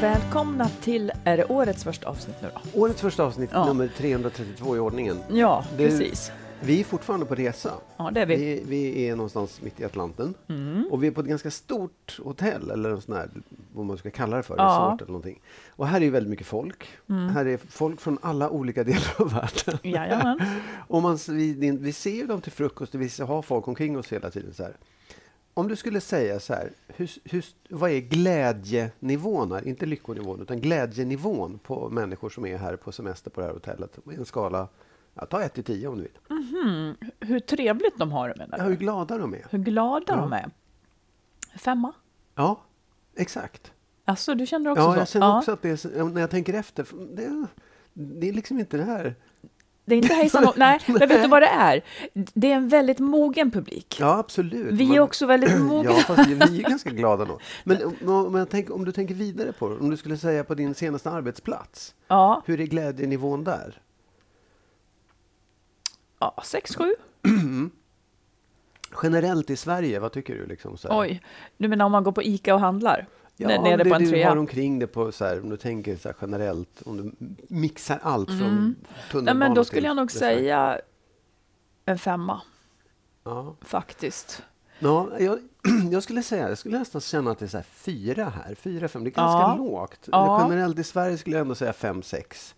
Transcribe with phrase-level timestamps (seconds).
[0.00, 2.80] Välkomna till, är det årets första avsnitt nu då?
[2.80, 3.66] Årets första avsnitt, Ja.
[3.66, 5.18] nummer 332 i ordningen.
[5.32, 6.32] Ja, Det- precis.
[6.64, 7.72] Vi är fortfarande på resa.
[7.96, 8.36] Ja, det är vi.
[8.36, 10.34] Vi, vi är någonstans mitt i Atlanten.
[10.48, 10.86] Mm.
[10.90, 13.30] Och vi är på ett ganska stort hotell, eller en sån här,
[13.72, 14.76] vad man ska kalla det för, Ja.
[14.76, 14.84] Mm.
[14.88, 15.40] resort eller någonting.
[15.68, 16.88] Och här är ju väldigt mycket folk.
[17.08, 19.78] Här är folk från alla olika delar av världen.
[19.82, 20.40] Jajamän.
[20.88, 24.12] och man, vi, vi ser ju dem till frukost och vi har folk omkring oss
[24.12, 24.54] hela tiden.
[24.54, 24.76] Så här.
[25.54, 29.68] Om du skulle säga så här, hur, hur, vad är glädjenivån här?
[29.68, 33.98] Inte lyckonivån, utan glädjenivån på människor som är här på semester på det här hotellet.
[34.12, 34.68] I en skala,
[35.14, 36.96] ja, ta 1 till 10 om du vill.
[37.20, 38.70] Hur trevligt de har det menar Ja, du?
[38.70, 39.46] hur glada de är.
[39.50, 40.16] Hur glada Ja.
[40.16, 40.50] de är.
[41.58, 41.92] Femma.
[42.34, 42.60] Ja,
[43.16, 43.72] exakt.
[44.04, 44.98] Alltså, du känner också Ja, så?
[44.98, 46.86] jag känner också att det är, när jag tänker efter,
[47.16, 47.46] det,
[47.92, 49.14] det är liksom inte det här.
[49.84, 51.84] Det är inte hejsan och, nej, men vet du vad det är?
[52.14, 53.96] Det är en väldigt mogen publik.
[54.00, 54.72] Ja, absolut.
[54.74, 55.90] Vi är också väldigt mogna.
[55.90, 56.34] Ja, fast vi
[56.64, 57.38] är ganska glada då.
[57.64, 60.74] Men jag tänker, om du tänker vidare på det, om du skulle säga på din
[60.74, 63.80] senaste arbetsplats, Ja, hur är glädjenivån där?
[66.36, 66.94] Ja sex, sju.
[69.02, 70.46] Generellt i Sverige, vad tycker du?
[70.46, 71.00] Liksom, så här?
[71.00, 71.22] Oj,
[71.56, 73.06] du menar om man går på Ica och handlar?
[73.36, 74.28] Ja, N- nere det på en du trea?
[74.28, 77.12] har omkring det på, så här, om du tänker så här generellt, om du
[77.48, 78.74] mixar allt från Nej,
[79.10, 80.80] tunnelbana men då skulle jag nog säga
[81.84, 82.40] en femma,
[83.24, 83.54] Ja.
[83.60, 84.42] faktiskt.
[84.78, 85.38] Ja, jag,
[85.92, 88.88] jag skulle säga, jag skulle nästan känna att det är så här fyra här, fyra,
[88.88, 89.54] fem, det är ganska Ja.
[89.58, 90.08] lågt.
[90.12, 90.40] Ja.
[90.42, 92.54] Generellt i Sverige skulle jag ändå säga fem, sex.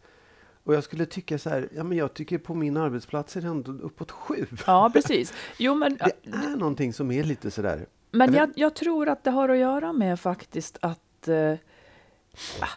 [0.65, 3.49] Och jag skulle tycka så här, ja men jag tycker på min arbetsplats är det
[3.49, 4.47] ändå uppåt sju.
[4.67, 5.33] Ja, precis.
[5.59, 8.39] Jo, men, Det är någonting som är lite sådär, men eller?
[8.39, 11.29] jag, jag tror att det har att göra med faktiskt att...
[11.29, 11.53] Eh,
[12.61, 12.69] ah,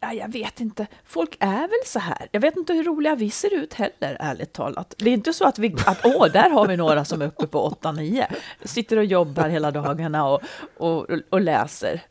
[0.00, 0.86] ja, jag vet inte.
[1.04, 2.28] Folk är väl så här.
[2.32, 4.94] Jag vet inte hur roliga vi ser ut heller, ärligt talat.
[4.98, 5.74] Det är inte så att vi...
[5.86, 8.24] Att, åh, där har vi några som är uppe på 8-9.
[8.64, 10.42] Sitter och jobbar hela dagarna och,
[10.76, 12.02] och, och läser.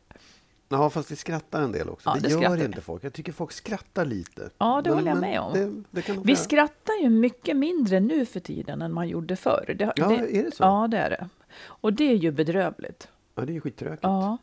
[0.68, 2.08] Ja fast vi skrattar en del också.
[2.08, 3.04] Ja, det, det gör skrattar inte folk.
[3.04, 4.50] Jag tycker folk skrattar lite.
[4.58, 5.52] Ja, det håller jag med om.
[5.52, 9.74] Det, det kan Vi skrattar ju mycket mindre nu för tiden än man gjorde förr.
[9.78, 10.62] Det, Ja, är det så?
[10.62, 11.28] Ja, det är det.
[11.62, 13.08] Och det är ju bedrövligt.
[13.34, 14.00] Ja, det är ju skittråkigt.
[14.02, 14.38] Ja.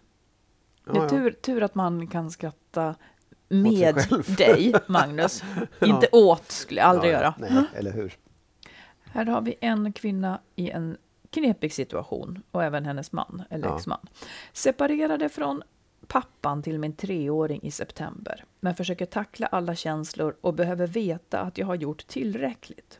[0.85, 1.09] Ja, Det är ja.
[1.09, 2.95] tur, tur att man kan skratta
[3.49, 3.95] med
[4.37, 5.43] dig, Magnus.
[5.81, 7.33] Inte åt, skulle jag aldrig Ja, göra.
[7.37, 8.13] Nej, eller hur?
[9.03, 10.97] Här har vi en kvinna i en
[11.29, 13.77] knepig situation och även hennes man, eller Ja.
[13.77, 14.07] exman.
[14.53, 15.63] Separerade från
[16.07, 21.57] pappan till min treåring i september, men försöker tackla alla känslor och behöver veta att
[21.57, 22.99] jag har gjort tillräckligt.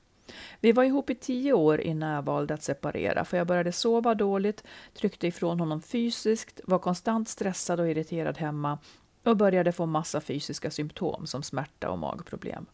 [0.59, 4.15] Vi var ihop i tio år innan jag valde att separera, för jag började sova
[4.15, 4.63] dåligt,
[4.93, 8.79] tryckte ifrån honom fysiskt, var konstant stressad och irriterad hemma
[9.23, 12.65] och började få massa fysiska symptom som smärta och magproblem.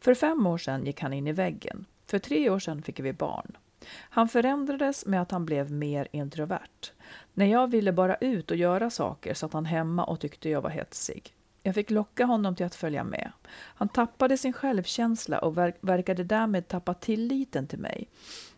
[0.00, 1.84] För fem år sedan gick han in i väggen.
[2.06, 3.56] För tre år sedan fick vi barn.
[3.88, 6.92] Han förändrades med att han blev mer introvert.
[7.34, 10.70] När jag ville bara ut och göra saker satt han hemma och tyckte jag var
[10.70, 11.34] hetsig.
[11.62, 13.32] Jag fick locka honom till att följa med.
[13.52, 18.08] Han tappade sin självkänsla och verk verkade därmed tappa tilliten till mig.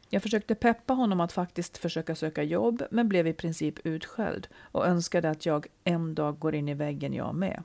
[0.09, 4.87] Jag försökte peppa honom att faktiskt försöka söka jobb, men blev i princip utskälld och
[4.87, 7.63] önskade att jag en dag går in i väggen jag med.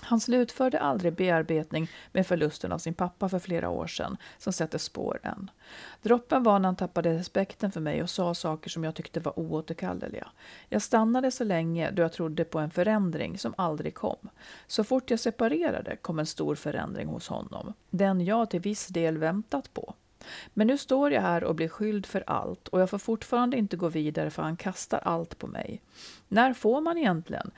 [0.00, 4.78] Han slutförde aldrig bearbetning med förlusten av sin pappa för flera år sedan, som sätter
[4.78, 5.50] spår än.
[6.02, 9.38] Droppen var när han tappade respekten för mig och sa saker som jag tyckte var
[9.38, 10.28] oåterkalleliga.
[10.68, 14.28] Jag stannade så länge då jag trodde på en förändring som aldrig kom.
[14.66, 19.18] Så fort jag separerade kom en stor förändring hos honom, den jag till viss del
[19.18, 19.94] väntat på.
[20.54, 23.76] Men nu står jag här och blir skyldig för allt och jag får fortfarande inte
[23.76, 25.82] gå vidare för han kastar allt på mig.
[26.28, 27.50] När får man egentligen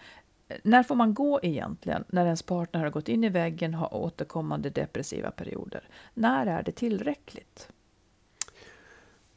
[0.62, 3.94] när får man gå egentligen när ens partner har gått in i väggen och har
[3.94, 5.88] återkommande depressiva perioder?
[6.14, 7.68] När är det tillräckligt?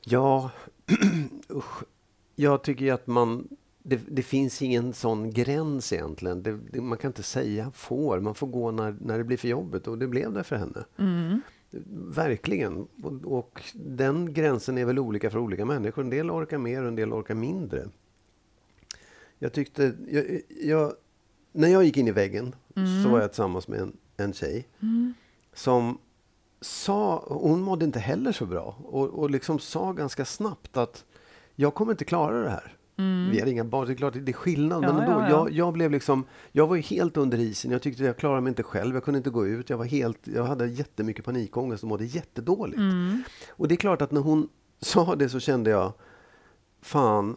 [0.02, 0.52] Ja,
[1.50, 1.84] usch.
[2.36, 3.48] Jag tycker att man...
[3.88, 6.44] Det, det, finns ingen sån gräns egentligen.
[6.44, 8.20] Det, det, man kan inte säga får.
[8.20, 10.86] Man får gå när, när det blir för jobbigt och det blev det för henne.
[10.98, 11.42] Mm.
[12.16, 12.88] Verkligen.
[13.04, 16.02] Och, och, den gränsen är väl olika för olika människor.
[16.02, 17.88] En del orkar mer och en del orkar mindre.
[19.40, 19.94] Jag tyckte...
[20.08, 20.94] Jag, jag,
[21.56, 23.04] när jag gick in i väggen mm.
[23.04, 25.14] så var jag tillsammans med en, en tjej mm.
[25.54, 25.98] som
[26.62, 31.06] sa, hon mådde inte heller så bra och, och liksom sa ganska snabbt att
[31.56, 32.78] jag kommer inte klara det här.
[32.98, 33.30] Mm.
[33.32, 34.84] Vi har inga barn, det är klart det är skillnad.
[34.84, 35.30] Ja, men ändå, ja, ja.
[35.30, 37.72] Jag, jag, blev liksom, jag var ju helt under isen.
[37.72, 38.96] Jag tyckte jag klarade mig inte själv.
[38.96, 39.70] Jag kunde inte gå ut.
[39.70, 42.78] Jag, var helt, jag hade jättemycket panikångest och mådde jättedåligt.
[42.78, 43.24] Mm.
[43.50, 44.50] Och det är klart att när hon
[44.80, 45.94] sa det så kände jag,
[46.82, 47.36] fan,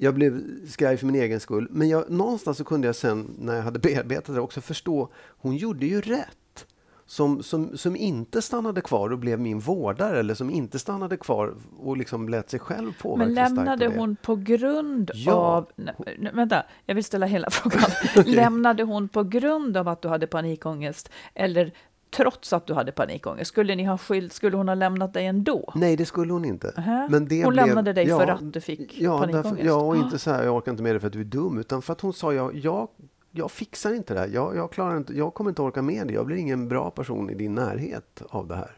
[0.00, 1.68] jag blev skraj för min egen skull.
[1.70, 5.56] Men jag, någonstans så kunde jag sen, när jag hade bearbetat det, också förstå, hon
[5.56, 6.66] gjorde ju rätt.
[7.06, 11.54] Som, som, som inte stannade kvar och blev min vårdare eller som inte stannade kvar
[11.78, 15.32] och liksom lät sig själv påverka Men lämnade hon på grund ja.
[15.32, 15.70] av...
[15.76, 15.94] Nej,
[16.32, 17.90] vänta, jag vill ställa hela frågan.
[18.16, 18.34] okay.
[18.34, 21.72] Lämnade hon på grund av att du hade panikångest eller
[22.10, 23.48] trots att du hade panikångest?
[23.48, 25.72] Skulle, ni ha skilt, skulle hon ha lämnat dig ändå?
[25.74, 26.68] Nej, det skulle hon inte.
[26.68, 27.08] Uh-huh.
[27.10, 29.50] Men det hon blev, lämnade dig ja, för att du fick ja, panikångest?
[29.50, 31.24] Därför, ja, och inte så här, jag orkar inte med det för att du är
[31.24, 32.88] dum, utan för att hon sa, jag, jag,
[33.30, 34.28] jag fixar inte det här.
[34.28, 36.12] Jag, jag, klarar inte, jag kommer inte orka med det.
[36.12, 38.76] Jag blir ingen bra person i din närhet av det här.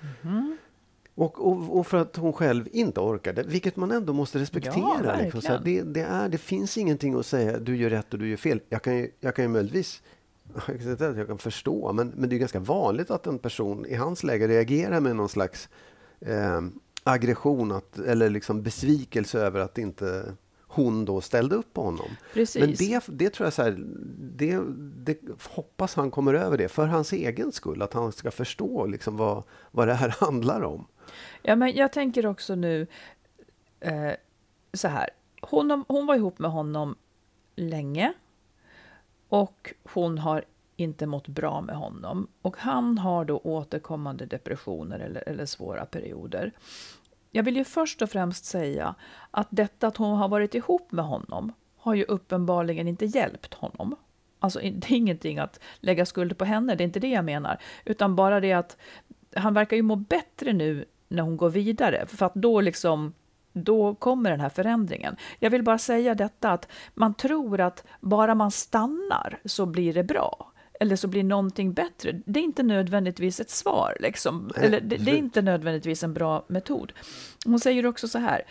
[0.00, 0.56] Mm-hmm.
[1.14, 5.02] Och, och, och, för att hon själv inte orkade, vilket man ändå måste respektera.
[5.04, 5.42] Ja, liksom.
[5.44, 8.36] här, det, det, är, det finns ingenting att säga, du gör rätt och du gör
[8.36, 8.60] fel.
[8.68, 10.02] Jag kan ju, jag kan ju möjligtvis
[10.98, 14.48] jag kan förstå, men, men det är ganska vanligt att en person i hans läge
[14.48, 15.68] reagerar med någon slags
[16.20, 16.60] eh,
[17.04, 20.34] aggression att, eller liksom besvikelse över att inte
[20.72, 22.06] hon då ställde upp på honom.
[22.34, 22.60] Precis.
[22.60, 23.76] Men det, det tror jag så här,
[24.36, 25.18] det, det,
[25.50, 29.42] hoppas han kommer över det för hans egen skull, att han ska förstå liksom vad,
[29.70, 30.86] vad det här handlar om.
[31.42, 32.86] Ja, men jag tänker också nu
[33.80, 34.12] eh,
[34.72, 35.10] så här.
[35.42, 36.96] Hon, hon var ihop med honom
[37.56, 38.12] länge
[39.30, 40.44] och hon har
[40.76, 42.28] inte mått bra med honom.
[42.42, 46.52] Och han har då återkommande depressioner eller, eller svåra perioder.
[47.30, 48.94] Jag vill ju först och främst säga
[49.30, 53.96] att detta att hon har varit ihop med honom har ju uppenbarligen inte hjälpt honom.
[54.38, 57.58] Alltså det är ingenting att lägga skuld på henne, det är inte det jag menar.
[57.84, 58.76] Utan bara det att
[59.34, 62.06] han verkar ju må bättre nu när hon går vidare.
[62.06, 63.12] För att då liksom
[63.52, 65.16] då kommer den här förändringen.
[65.38, 70.04] Jag vill bara säga detta att man tror att bara man stannar så blir det
[70.04, 70.52] bra.
[70.80, 72.20] Eller så blir någonting bättre.
[72.26, 73.96] Det är inte nödvändigtvis ett svar.
[74.00, 74.50] Liksom.
[74.56, 76.92] Eller det, det är inte nödvändigtvis en bra metod.
[77.44, 78.42] Hon säger också så här,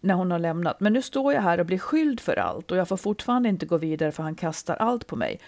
[0.00, 0.80] när hon har lämnat.
[0.80, 3.66] Men nu står jag här och blir skyld för allt och jag får fortfarande inte
[3.66, 5.40] gå vidare för han kastar allt på mig.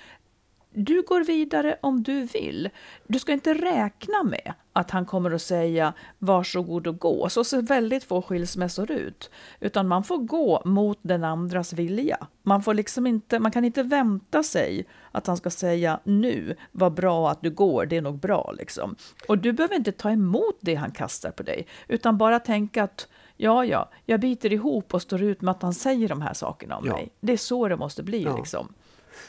[0.73, 2.71] Du går vidare om du vill.
[3.07, 7.29] Du ska inte räkna med att han kommer att säga varsågod och gå.
[7.29, 9.31] Så ser väldigt få skilsmässor ut.
[9.61, 12.27] Utan man får gå mot den andras vilja.
[12.43, 16.95] Man, får liksom inte, man kan inte vänta sig att han ska säga nu, vad
[16.95, 18.53] bra att du går, det är nog bra.
[18.59, 18.97] Liksom.
[19.29, 23.09] Och du behöver inte ta emot det han kastar på dig, utan bara tänka att
[23.37, 26.77] ja, ja, jag biter ihop och står ut med att han säger de här sakerna
[26.77, 26.93] om ja.
[26.93, 27.09] mig.
[27.21, 28.23] Det är så det måste bli.
[28.23, 28.37] Ja.
[28.37, 28.75] Liksom.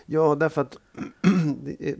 [0.05, 0.77] Ja, därför att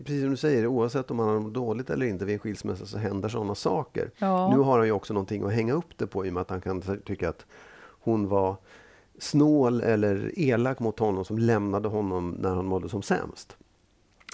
[0.05, 2.97] precis som du säger, oavsett om man har dåligt eller inte vid en skilsmässa så
[2.97, 4.11] händer sådana saker.
[4.17, 4.55] Ja.
[4.55, 6.49] Nu har han ju också någonting att hänga upp det på i och med att
[6.49, 7.45] han kan tycka att
[8.03, 8.55] hon var
[9.19, 13.57] snål eller elak mot honom som lämnade honom när han mådde som sämst.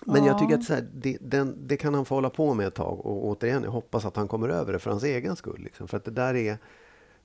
[0.06, 0.28] Men ja.
[0.28, 2.76] jag tycker att så här, det, den, det, kan han få hålla på med ett
[2.76, 5.62] tag och återigen, jag hoppas att han kommer över det för hans egen skull.
[5.64, 5.88] Liksom.
[5.88, 6.58] För att det där är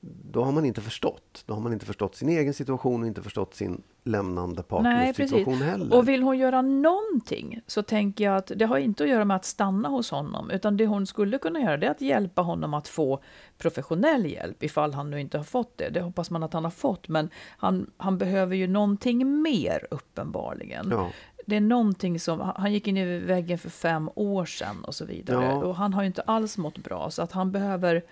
[0.04, 1.44] då har man inte förstått.
[1.46, 5.62] Då har man inte förstått sin egen situation och inte förstått sin lämnande partners situation
[5.62, 5.96] heller.
[5.96, 9.36] Och vill hon göra någonting så tänker jag att det har inte att göra med
[9.36, 12.74] att stanna hos honom, utan det hon skulle kunna göra det är att hjälpa honom
[12.74, 13.22] att få
[13.58, 15.88] professionell hjälp, ifall han nu inte har fått det.
[15.88, 20.88] Det hoppas man att han har fått, men han, han behöver ju någonting mer uppenbarligen.
[20.90, 21.10] Ja.
[21.46, 25.04] det är någonting som, han gick in i väggen för fem år sedan och så
[25.04, 25.44] vidare.
[25.44, 25.54] Ja.
[25.54, 28.02] Och han har ju inte alls mått bra, så att han behöver,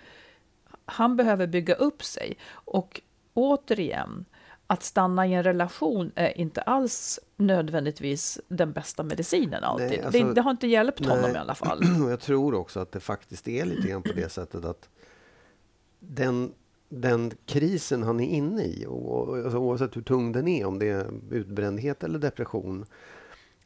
[0.91, 2.37] han behöver bygga upp sig.
[2.53, 3.01] Och
[3.33, 4.25] återigen,
[4.67, 9.89] att stanna i en relation är inte alls nödvändigtvis den bästa medicinen alltid.
[9.89, 11.33] Nej, alltså, det, det, har inte hjälpt honom nej.
[11.33, 11.81] i alla fall.
[12.09, 14.89] Jag tror också att det faktiskt är lite grann på det sättet att
[15.99, 16.51] den,
[16.89, 20.79] den krisen han är inne i, och, och, alltså oavsett hur tung den är, om
[20.79, 22.85] det är utbrändhet eller depression,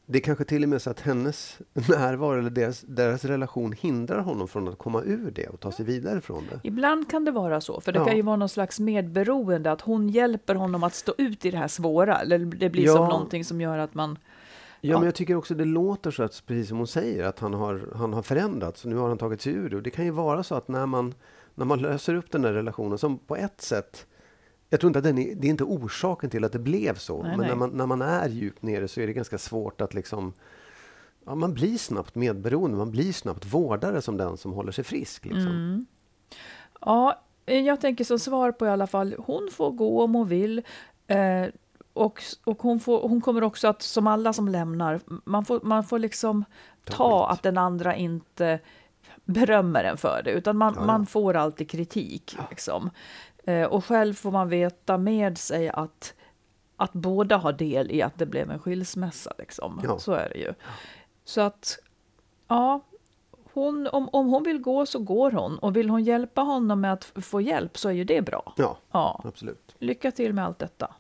[0.06, 4.20] det är kanske till och med så att hennes närvaro eller deras, deras relation hindrar
[4.20, 6.60] honom från att komma ur det och ta sig vidare från det.
[6.68, 8.06] Ibland kan det vara så, för det Ja.
[8.06, 11.58] kan ju vara någon slags medberoende, att hon hjälper honom att stå ut i det
[11.58, 12.94] här svåra, eller det blir Ja.
[12.96, 14.18] som någonting som gör att man...
[14.82, 14.98] Ja, Ja.
[14.98, 17.82] men jag tycker också det låter så att, precis som hon säger, att han har,
[17.96, 19.76] han har förändrats nu har han tagit sig ur det.
[19.76, 21.14] Och det kan ju vara så att när man,
[21.56, 24.06] när man löser upp den där relationen, som på ett sätt
[24.70, 27.24] jag tror inte att den är, det är inte orsaken till att det blev så,
[27.24, 27.48] Nej, men nej.
[27.48, 30.34] När, man, när man är djupt nere så är det ganska svårt att liksom
[31.26, 35.26] Ja, man blir snabbt medberoende, man blir snabbt vårdare som den som håller sig frisk.
[35.26, 35.48] Liksom.
[35.48, 35.86] Mm.
[36.82, 40.62] Ja, jag tänker som svar på i alla fall, hon får gå om hon vill.
[41.08, 41.46] Eh,
[41.94, 45.84] och och hon, får, hon kommer också att, som alla som lämnar, man får, man
[45.84, 46.46] får liksom
[46.84, 48.60] Ta ta att den andra inte
[49.26, 50.86] berömmer en för det, utan man, Ja, ja.
[50.88, 52.38] man får alltid kritik.
[52.50, 52.90] Liksom.
[53.48, 56.14] Eh, och själv får man veta med sig att,
[56.78, 59.34] att båda har del i att det blev en skilsmässa.
[59.38, 59.82] Liksom.
[59.84, 60.00] Ja.
[60.00, 60.54] Så är det ju.
[61.26, 61.80] Så att,
[62.48, 62.80] ja,
[63.54, 65.58] hon, om, om hon vill gå så går hon.
[65.60, 68.54] Och vill hon hjälpa honom med att få hjälp så är ju det bra.
[68.58, 69.76] Ja, Ja, absolut.
[69.80, 70.96] lycka till med allt detta.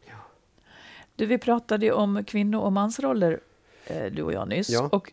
[1.15, 3.39] Du, vi pratade ju om kvinno och mansroller,
[3.87, 4.69] eh, du och jag nyss.
[4.69, 4.89] Ja.
[4.91, 5.11] Och,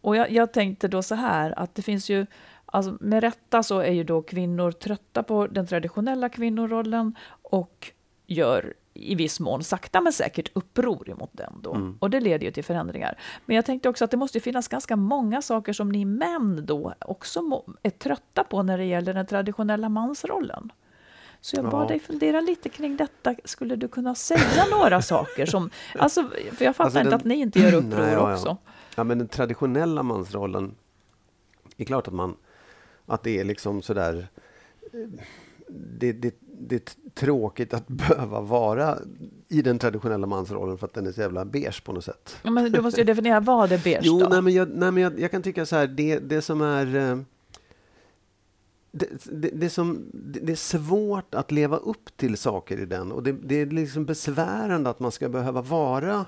[0.00, 2.26] och jag, jag tänkte då så här, att det finns ju,
[2.74, 7.92] alltså med rätta så är ju då kvinnor trötta på den traditionella kvinnorollen och
[8.26, 11.74] gör i viss mån sakta men säkert uppror emot den då.
[11.74, 11.96] Mm.
[12.00, 13.18] Och det leder ju till förändringar.
[13.46, 16.94] Men jag tänkte också att det måste finnas ganska många saker som ni män då
[17.00, 17.40] också
[17.82, 20.72] är trötta på när det gäller den traditionella mansrollen.
[21.40, 21.88] Så jag bad Ja.
[21.88, 23.34] dig fundera lite kring detta.
[23.44, 25.70] Skulle du kunna säga några saker som...
[25.98, 28.34] Alltså, för jag fattar Alltså inte den- att ni inte gör uppror Nej, ja, ja.
[28.34, 28.56] också.
[28.96, 30.74] Ja, men den traditionella mansrollen,
[31.76, 32.36] det är klart att man,
[33.06, 34.28] att det är liksom sådär,
[34.92, 35.20] eh,
[35.98, 38.98] det, det, det är tråkigt att behöva vara
[39.48, 42.36] i den traditionella mansrollen för att den är så jävla beige på något sätt.
[42.42, 44.28] Ja, Men du måste ju definiera vad är beige Jo, då?
[44.28, 46.96] nej, men jag, nej, men jag, jag kan tycka så här, det, det som är...
[46.96, 47.18] eh,
[48.96, 53.12] Det, det, det, som, det det är svårt att leva upp till saker i den
[53.12, 56.26] och det, det är liksom besvärande att man ska behöva vara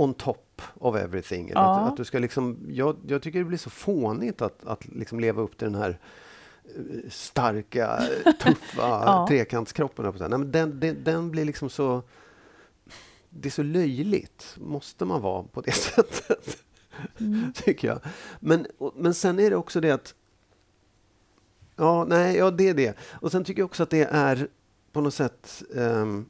[0.00, 1.50] on top of everything.
[1.54, 1.58] Ja.
[1.60, 5.20] Att, att du ska liksom, jag, jag tycker det blir så fånigt att, att liksom
[5.20, 5.98] leva upp till den här
[6.64, 8.02] eh, starka,
[8.40, 9.26] tuffa Ja.
[9.28, 10.14] trekantskroppen.
[10.18, 12.02] Nej, men den, den, den blir liksom så...
[13.30, 14.56] Det är så löjligt.
[14.60, 16.64] Måste man vara på det sättet?
[17.20, 17.52] Mm.
[17.52, 18.00] tycker jag.
[18.40, 18.66] Men,
[18.96, 20.14] men sen är det också det att...
[21.76, 22.96] Ja, nej, ja, det är det.
[23.00, 24.48] Och sen tycker jag också att det är
[24.92, 26.26] på något sätt ehm,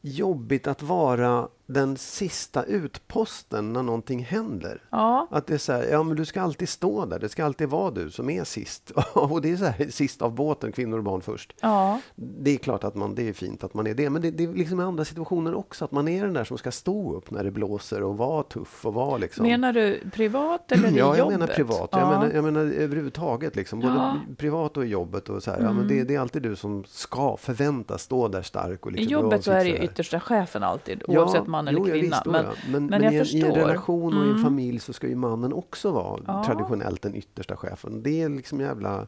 [0.00, 4.82] jobbigt att vara den sista utposten när någonting händer.
[4.90, 7.44] Ja, Att det är så här, ja men du ska alltid stå där, det ska
[7.44, 8.90] alltid vara du som är sist.
[9.12, 11.54] och det är så här, sist av båten, kvinnor och barn först.
[11.60, 12.00] ja.
[12.14, 14.44] Det är klart att man, det är fint att man är det, men det, det
[14.44, 17.30] är liksom i andra situationer också, att man är den där som ska stå upp
[17.30, 19.46] när det blåser och vara tuff och vara liksom...
[19.46, 21.38] Menar du privat eller i Ja, jag jobbet?
[21.38, 21.88] menar privat.
[21.92, 21.98] Ja.
[21.98, 25.28] Jag, menar, jag menar överhuvudtaget, liksom, både privat och i jobbet.
[25.28, 28.42] Och så här, ja, men det, det är alltid du som ska förväntas stå där
[28.42, 28.86] stark.
[28.86, 32.00] Och I liksom jobbet så är det yttersta chefen alltid, oavsett man eller jo, kvinna.
[32.16, 33.52] visst, men, men, men jag i, en, i en förstår.
[33.66, 34.42] relation och i en Mm.
[34.44, 36.44] familj så ska ju mannen också vara Ja.
[36.44, 38.02] traditionellt den yttersta chefen.
[38.02, 39.06] Det är liksom jävla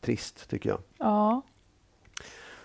[0.00, 0.78] trist, tycker jag.
[0.98, 1.42] ja.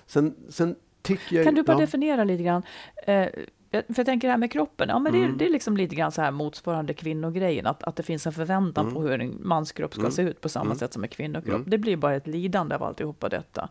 [0.06, 1.46] Sen, sen tycker jag...
[1.46, 1.80] Kan du bara ja.
[1.80, 2.64] definiera lite grann?
[3.08, 3.28] Eh,
[3.72, 5.38] för jag tänker det här med kroppen, ja men det, är- Mm.
[5.38, 8.84] det är liksom lite grann så här motsvarande kvinnogrejen, att, att det finns en förväntan
[8.86, 8.94] Mm.
[8.96, 10.12] på hur en manskropp ska Mm.
[10.12, 10.78] se ut på samma Mm.
[10.78, 11.56] sätt som en kvinnokropp.
[11.56, 11.70] Mm.
[11.70, 13.70] Det blir bara ett lidande av alltihopa detta.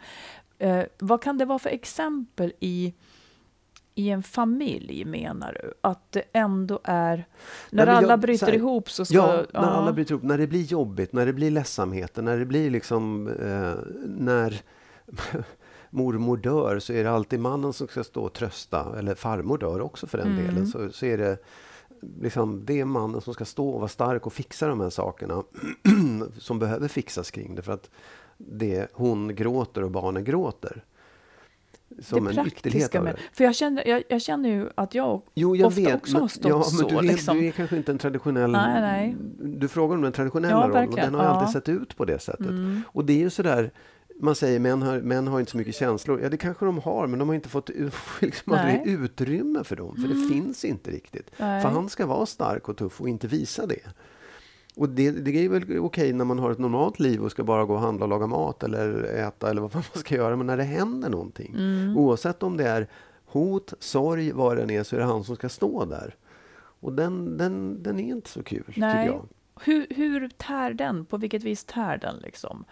[0.59, 2.95] Eh, vad kan det vara för exempel i,
[3.99, 5.73] i en familj, menar du?
[5.81, 7.25] Att det ändå är,
[7.71, 9.15] när jag- alla så bryter här- ihop så ska...
[9.15, 12.45] Ja, när alla bryter ihop, när det blir jobbigt, när det blir ledsamheter, när det
[12.45, 13.75] blir liksom eh,
[14.07, 14.61] när
[15.91, 19.81] mormor dör så är det alltid mannen som ska stå och trösta, eller farmor dör
[19.81, 20.45] också för den Mm.
[20.47, 21.39] delen, så, så är det
[22.21, 25.43] liksom, det är mannen som ska stå och vara stark och fixa de här sakerna
[26.39, 27.91] som behöver fixas kring det för att
[28.39, 30.85] det, hon gråter och barnen gråter.
[31.99, 33.17] Som det en ytterlighet praktiska av med.
[33.33, 35.95] För jag känner, jag, jag känner ju att jag Jo, jag ofta vet.
[35.95, 37.39] också har stått ja, så, Men du, är, liksom.
[37.39, 38.51] du är kanske inte en traditionell...
[38.51, 39.17] Nej, nej.
[39.39, 41.53] Du frågar om den traditionella Ja, rollen och den har ju alltid Ja.
[41.53, 42.47] sett ut på det sättet.
[42.47, 42.83] Mm.
[42.89, 43.71] Och det är ju sådär,
[44.21, 46.21] man säger män har, män har inte så mycket känslor.
[46.23, 47.71] Ja, det kanske de har, men de har inte fått
[48.21, 49.97] liksom aldrig utrymme för dem.
[49.97, 51.31] För det finns inte riktigt.
[51.37, 51.63] Nej.
[51.63, 53.81] För han ska vara stark och tuff och inte visa det.
[54.77, 57.65] Och det, det är väl okej när man har ett normalt liv och ska bara
[57.65, 60.37] gå och handla och laga mat eller äta eller vad man ska göra.
[60.37, 61.57] Men när det händer någonting,
[61.97, 62.89] oavsett om det är
[63.27, 66.15] hot, sorg, vad det än är, så är det han som ska stå där.
[66.81, 68.75] Och den, den, den är inte så kul, Nej.
[68.75, 69.29] tycker jag.
[69.61, 71.05] Hur, hur tär den?
[71.05, 72.65] På vilket vis tär den liksom?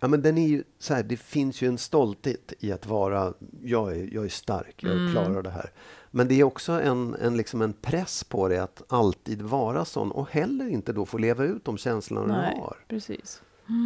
[0.00, 3.32] Ja, men den är ju så här, det finns ju en stolthet i att vara,
[3.62, 5.12] jag är, jag är stark, jag Mm.
[5.12, 5.70] klarar det här.
[6.14, 10.10] Men det är också en, en, liksom en press på dig att alltid vara sån
[10.10, 12.76] och heller inte då få leva ut de känslorna Nej, du har.
[12.88, 13.42] precis.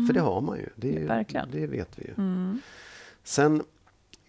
[0.06, 0.68] För det har man ju.
[0.76, 1.49] Det, är, ju- Verkligen.
[1.52, 2.14] det vet vi ju.
[2.18, 2.59] Mm.
[3.25, 3.62] Sen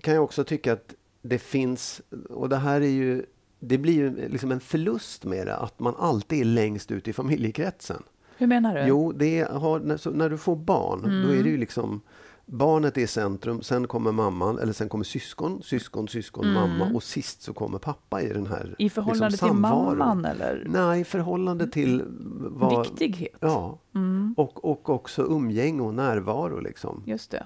[0.01, 3.25] kan jag också tycka att det finns, och det här är ju,
[3.60, 7.13] det blir ju liksom en förlust med det, att man alltid är längst ut i
[7.13, 8.04] familjekretsen.
[8.38, 8.82] Hur menar du?
[8.88, 11.39] Jo, det har, när, så när du får barn, då Mm.
[11.39, 12.01] är det ju liksom
[12.50, 17.04] Barnet är i centrum, sen kommer mamman, eller sen kommer syskon, syskon, syskon, mamma och
[17.04, 18.75] sist så kommer pappa i den här Mm.
[18.77, 20.66] I förhållande liksom, till mamman eller?
[20.70, 22.04] Nej, i förhållande till
[22.39, 22.80] vad...
[22.80, 23.38] Viktighet?
[23.39, 26.60] Ja, Mm, och, och också umgänge och närvaro.
[26.60, 27.04] Liksom.
[27.06, 27.46] just det.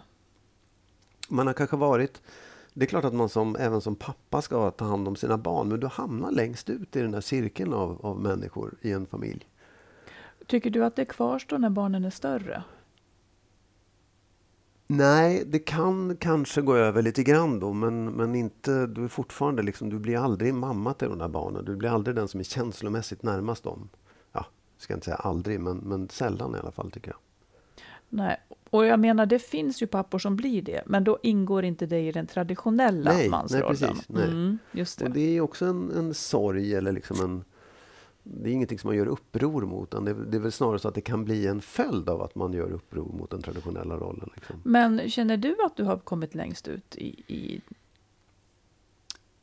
[1.30, 2.22] Man har kanske varit...
[2.74, 5.68] Det är klart att man som, även som pappa ska ta hand om sina barn,
[5.68, 9.48] men du hamnar längst ut i den här cirkeln av, av människor i en familj.
[10.48, 12.64] Tycker du att det kvarstår när barnen är större?
[14.98, 19.64] Nej, det kan kanske gå över lite grann då, men, men inte, du är fortfarande
[19.64, 21.66] liksom, du blir aldrig mamma till de där barnen.
[21.66, 23.90] Du blir aldrig den som är känslomässigt närmast dem.
[24.32, 24.46] Ja,
[24.78, 27.18] ska inte säga aldrig, men, men sällan i alla fall tycker jag.
[28.10, 28.38] Nej.
[28.70, 32.00] Och jag menar, det finns ju pappor som blir det, men då ingår inte det
[32.00, 33.70] i den traditionella Nej, nej, mansrollen.
[33.70, 34.24] precis, nej.
[34.28, 35.06] Mm, just det.
[35.06, 37.44] Och det är också en, en sorg eller liksom en...
[38.24, 40.80] Det är ingenting som man gör uppror mot, utan det, är- det är väl snarare
[40.80, 43.98] så att det kan bli en följd av att man gör uppror mot den traditionella
[43.98, 44.30] rollen.
[44.36, 44.56] Liksom.
[44.64, 47.06] Men känner du att du har kommit längst ut i...
[47.28, 47.62] i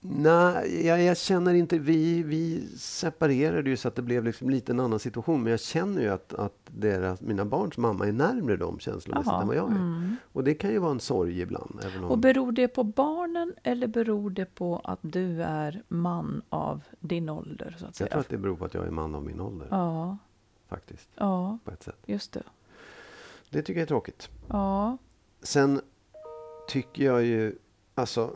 [0.00, 1.78] Nej, jag, jag känner inte...
[1.78, 5.42] Vi, vi separerade ju så att det blev liksom lite en annan situation.
[5.42, 9.46] Men jag känner ju att, att deras, mina barns mamma är närmre dem känslomässigt än
[9.46, 9.76] vad jag är.
[9.76, 10.16] mm.
[10.32, 11.80] Och det kan ju vara en sorg ibland.
[11.84, 16.42] Även om, Och beror det på barnen eller beror det på att du är man
[16.48, 17.76] av din ålder?
[17.78, 18.08] Så att jag säga?
[18.10, 19.66] tror att det beror på att jag är man av min ålder.
[19.70, 20.16] Ja,
[20.68, 21.98] Faktiskt, ja, på ett sätt.
[22.06, 22.42] just det.
[23.50, 24.28] Det tycker jag är tråkigt.
[24.48, 24.98] Ja,
[25.42, 25.80] Sen
[26.68, 27.58] tycker jag ju...
[27.94, 28.30] Alltså...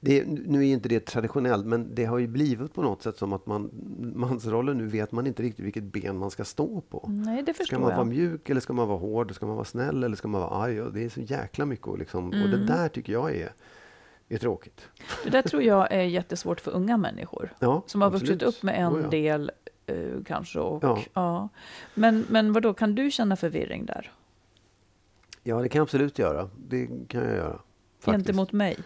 [0.00, 3.32] Det, nu är inte det traditionellt, men det har ju blivit på något sätt som
[3.32, 3.70] att man,
[4.14, 7.04] mansrollen nu vet man inte riktigt vilket ben man ska stå på.
[7.08, 7.96] nej det Ska förstår man jag.
[7.96, 9.34] vara mjuk eller ska man vara hård?
[9.34, 10.82] Ska man vara snäll eller ska man vara arg?
[10.82, 11.86] Och det är så jäkla mycket.
[11.86, 12.66] Och, liksom, och det Mm.
[12.66, 13.52] där tycker jag är,
[14.28, 14.88] är tråkigt.
[15.24, 17.52] Det där tror jag är jättesvårt för unga människor.
[17.58, 18.28] Ja, Som har absolut.
[18.42, 19.08] vuxit upp med en Oh ja.
[19.08, 19.50] del
[19.86, 20.58] eh, kanske.
[20.60, 20.98] Och, Ja.
[21.14, 21.48] ja.
[21.94, 24.10] Men, men vad då kan du känna förvirring där?
[25.42, 26.50] Ja, det kan jag absolut göra.
[26.68, 27.58] Det kan jag göra.
[28.00, 28.26] Faktiskt.
[28.26, 28.76] Gentemot mig?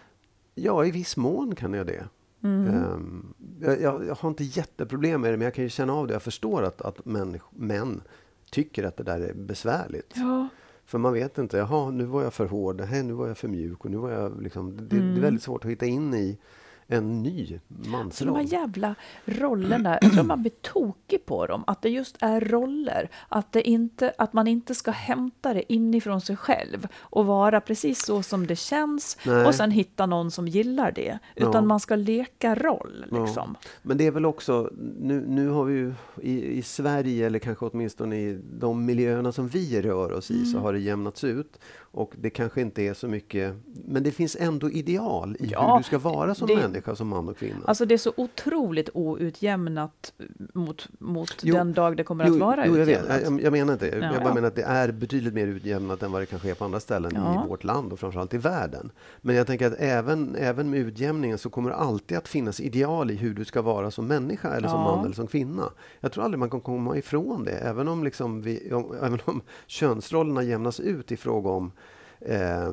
[0.55, 2.09] Ja, i viss mån kan jag det.
[2.43, 2.67] Mm.
[2.75, 6.13] Ehm, jag, jag, har inte jätteproblem med det, men jag kan ju känna av det.
[6.13, 8.03] Jag förstår att, att män, män
[8.51, 10.13] tycker att det där är besvärligt.
[10.15, 10.49] Ja.
[10.85, 13.85] För man vet inte, jaha, nu var jag för hård, nu var jag för mjuk
[13.85, 14.77] och nu var jag liksom...
[14.77, 15.17] Det, det Mm.
[15.17, 16.39] är väldigt svårt att hitta in i
[16.87, 18.45] en ny Så de här mansroll.
[18.53, 21.65] jävla rollerna, jag tror man blir tokig på dem.
[21.67, 23.11] Att det just är roller.
[23.29, 28.05] Att, det inte, att man inte ska hämta det inifrån sig själv och vara precis
[28.05, 29.47] så som det känns Nej.
[29.47, 31.19] och sen hitta någon som gillar det.
[31.37, 31.61] Utan Ja.
[31.61, 33.07] man ska leka roll.
[33.11, 33.25] Ja.
[33.25, 33.57] Liksom.
[33.83, 37.67] Men det är väl också, nu, nu har vi ju i, i Sverige, eller kanske
[37.67, 40.63] åtminstone i de miljöerna som vi rör oss i, så Mm.
[40.63, 41.59] har det jämnats ut.
[41.95, 45.79] Och det kanske inte är så mycket, men det finns ändå ideal i Ja, hur
[45.79, 47.57] du ska vara som det- människa, som man och kvinna.
[47.67, 50.13] Alltså det är så otroligt outjämnat
[50.55, 53.03] mot, mot Jo, den dag det kommer att vara jo, jag, vet.
[53.05, 53.23] utjämnat.
[53.23, 53.97] Jag, jag menar inte det.
[54.07, 54.13] Ja.
[54.15, 56.65] Jag bara menar att det är betydligt mer utjämnat än vad det kanske är på
[56.65, 57.45] andra ställen Ja.
[57.45, 58.91] i vårt land och framförallt i världen.
[59.21, 63.11] Men jag tänker att även, även med utjämningen så kommer det alltid att finnas ideal
[63.11, 64.97] i hur du ska vara som människa eller som Ja.
[64.97, 65.71] man eller som kvinna.
[66.01, 69.41] Jag tror aldrig man kan komma ifrån det, även om, liksom vi, om, även om
[69.67, 71.73] könsrollerna jämnas ut i fråga om
[72.21, 72.73] eh, eh,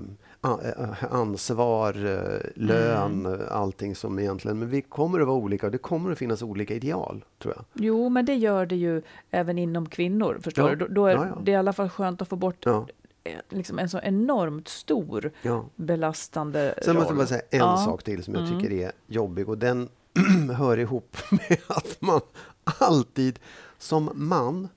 [1.09, 3.41] ansvar, eh, lön, Mm.
[3.41, 4.59] eh, allting som egentligen...
[4.59, 7.65] Men vi kommer att vara olika och det kommer att finnas olika ideal, tror jag.
[7.73, 10.39] Jo, men det gör det ju även inom kvinnor.
[10.43, 10.75] Förstår Ja.
[10.75, 10.87] du?
[10.87, 11.37] Då, är Ja, ja.
[11.41, 12.81] det i alla fall skönt att få bort eh,
[13.49, 15.31] liksom en så enormt stor
[15.75, 17.17] belastande Sen måste roll.
[17.17, 18.59] jag bara säga en sak till som jag Mm.
[18.59, 19.89] tycker är jobbig och den
[20.57, 22.21] hör ihop med att man
[22.63, 23.39] alltid
[23.77, 24.67] som man,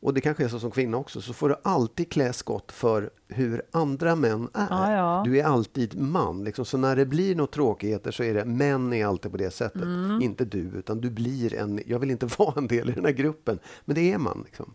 [0.00, 3.10] och det kanske är så som kvinna också, så får du alltid klä skott för
[3.28, 4.66] hur andra män är.
[4.70, 5.22] Ja, ja.
[5.24, 6.44] Du är alltid man.
[6.44, 6.64] Liksom.
[6.64, 9.82] Så när det blir något tråkigheter så är det män är alltid på det sättet.
[9.82, 10.22] Mm.
[10.22, 11.80] Inte du, utan du blir en...
[11.86, 14.42] Jag vill inte vara en del i den här gruppen, men det är man.
[14.44, 14.74] Liksom.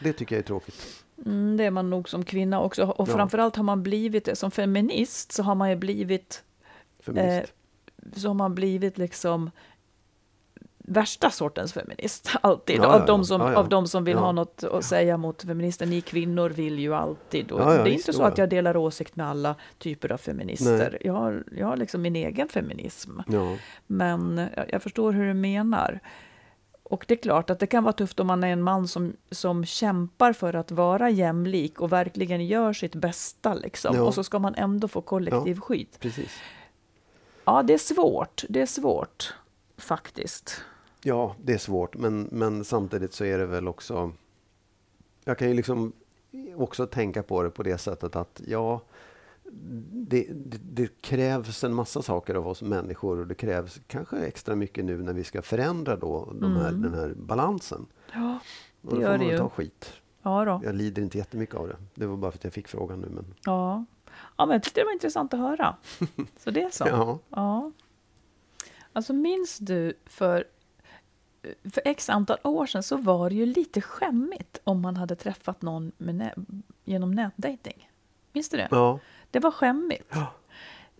[0.00, 1.04] Det tycker jag är tråkigt.
[1.26, 2.84] Mm, det är man nog som kvinna också.
[2.86, 3.12] Och Ja.
[3.12, 4.36] framförallt har man blivit det.
[4.36, 6.42] Som feminist så har man ju blivit,
[7.00, 7.52] Feminist.
[8.16, 9.50] så har man blivit liksom
[10.86, 12.30] värsta sortens feminist.
[12.40, 12.76] Alltid.
[12.76, 15.42] Ja, av, ja, de som, ja, av de som vill ha något att säga mot
[15.42, 15.86] feminister.
[15.86, 17.46] Ni kvinnor vill ju alltid.
[17.46, 18.42] Det är inte så att ja.
[18.42, 20.88] jag delar åsikt med alla typer av feminister.
[20.90, 21.00] Nej.
[21.04, 23.20] Jag har, jag har liksom min egen feminism.
[23.86, 26.00] Men jag, jag förstår hur du menar.
[26.82, 29.16] Och det är klart att det kan vara tufft om man är en man som,
[29.30, 33.54] som kämpar för att vara jämlik och verkligen gör sitt bästa.
[33.54, 34.00] Liksom.
[34.00, 35.96] Och så ska man ändå få kollektiv skit.
[36.00, 36.38] Precis.
[37.44, 38.44] Ja, det är svårt.
[38.48, 39.34] Det är svårt,
[39.78, 40.64] faktiskt.
[41.06, 44.12] Ja, det är svårt, men, men samtidigt så är det väl också...
[45.24, 45.92] Jag kan ju liksom
[46.56, 48.80] också tänka på det på det sättet att ja,
[49.92, 54.54] det, det, det krävs en massa saker av oss människor och det krävs kanske extra
[54.56, 57.86] mycket nu när vi ska förändra då de här, den här balansen.
[58.12, 58.38] Ja,
[58.82, 59.38] Och det då gör får det man ju.
[59.38, 59.92] ta skit.
[60.22, 60.60] Ja, då.
[60.64, 61.76] Jag lider inte jättemycket av det.
[61.94, 63.08] Det var bara för att jag fick frågan nu.
[63.08, 63.84] Men, Ja.
[64.36, 65.76] ja, men jag tyckte det var intressant att höra.
[66.38, 66.84] Så det är så.
[66.88, 67.18] ja.
[67.30, 67.72] Ja.
[68.92, 70.44] Alltså minns du för,
[71.72, 75.62] för x antal år sedan så var det ju lite skämmigt om man hade träffat
[75.62, 76.34] någon nä,
[76.84, 77.90] genom nätdating.
[78.32, 78.68] Minns du det?
[78.70, 78.98] ja.
[79.30, 80.10] Det var skämmigt.
[80.14, 80.32] Ja.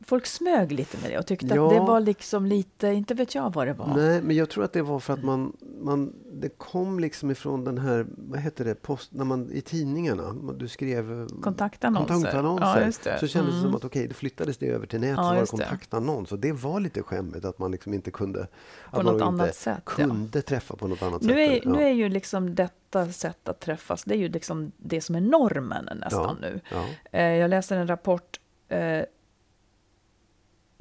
[0.00, 1.64] Folk smög lite med det och tyckte Ja.
[1.66, 3.87] att det var liksom lite, inte vet jag vad det var.
[3.96, 7.64] Nej, men jag tror att det var för att man, man det kom liksom ifrån
[7.64, 12.14] den här, vad heter det, post, när man i tidningarna, du skrev eh, Kontaktannonser.
[12.14, 12.66] kontaktannonser.
[12.80, 13.18] Ja, just det.
[13.18, 13.70] Så kändes det Mm.
[13.70, 15.46] som att okej, då flyttades det över till nätet, Ja, så var det det.
[15.68, 16.33] kontaktannons.
[16.33, 18.46] Och det var lite skämmigt att man liksom inte kunde,
[18.90, 19.92] På att något man annat inte sätt, ja.
[19.94, 21.38] kunde träffa på något annat Nu sätt.
[21.38, 21.72] är, Ja.
[21.72, 25.20] nu är ju liksom detta sätt att träffas, det är ju liksom det som är
[25.20, 26.61] normen nästan Ja, nu.
[26.70, 26.85] ja.
[27.18, 29.00] Eh, Jag läste en rapport, eh,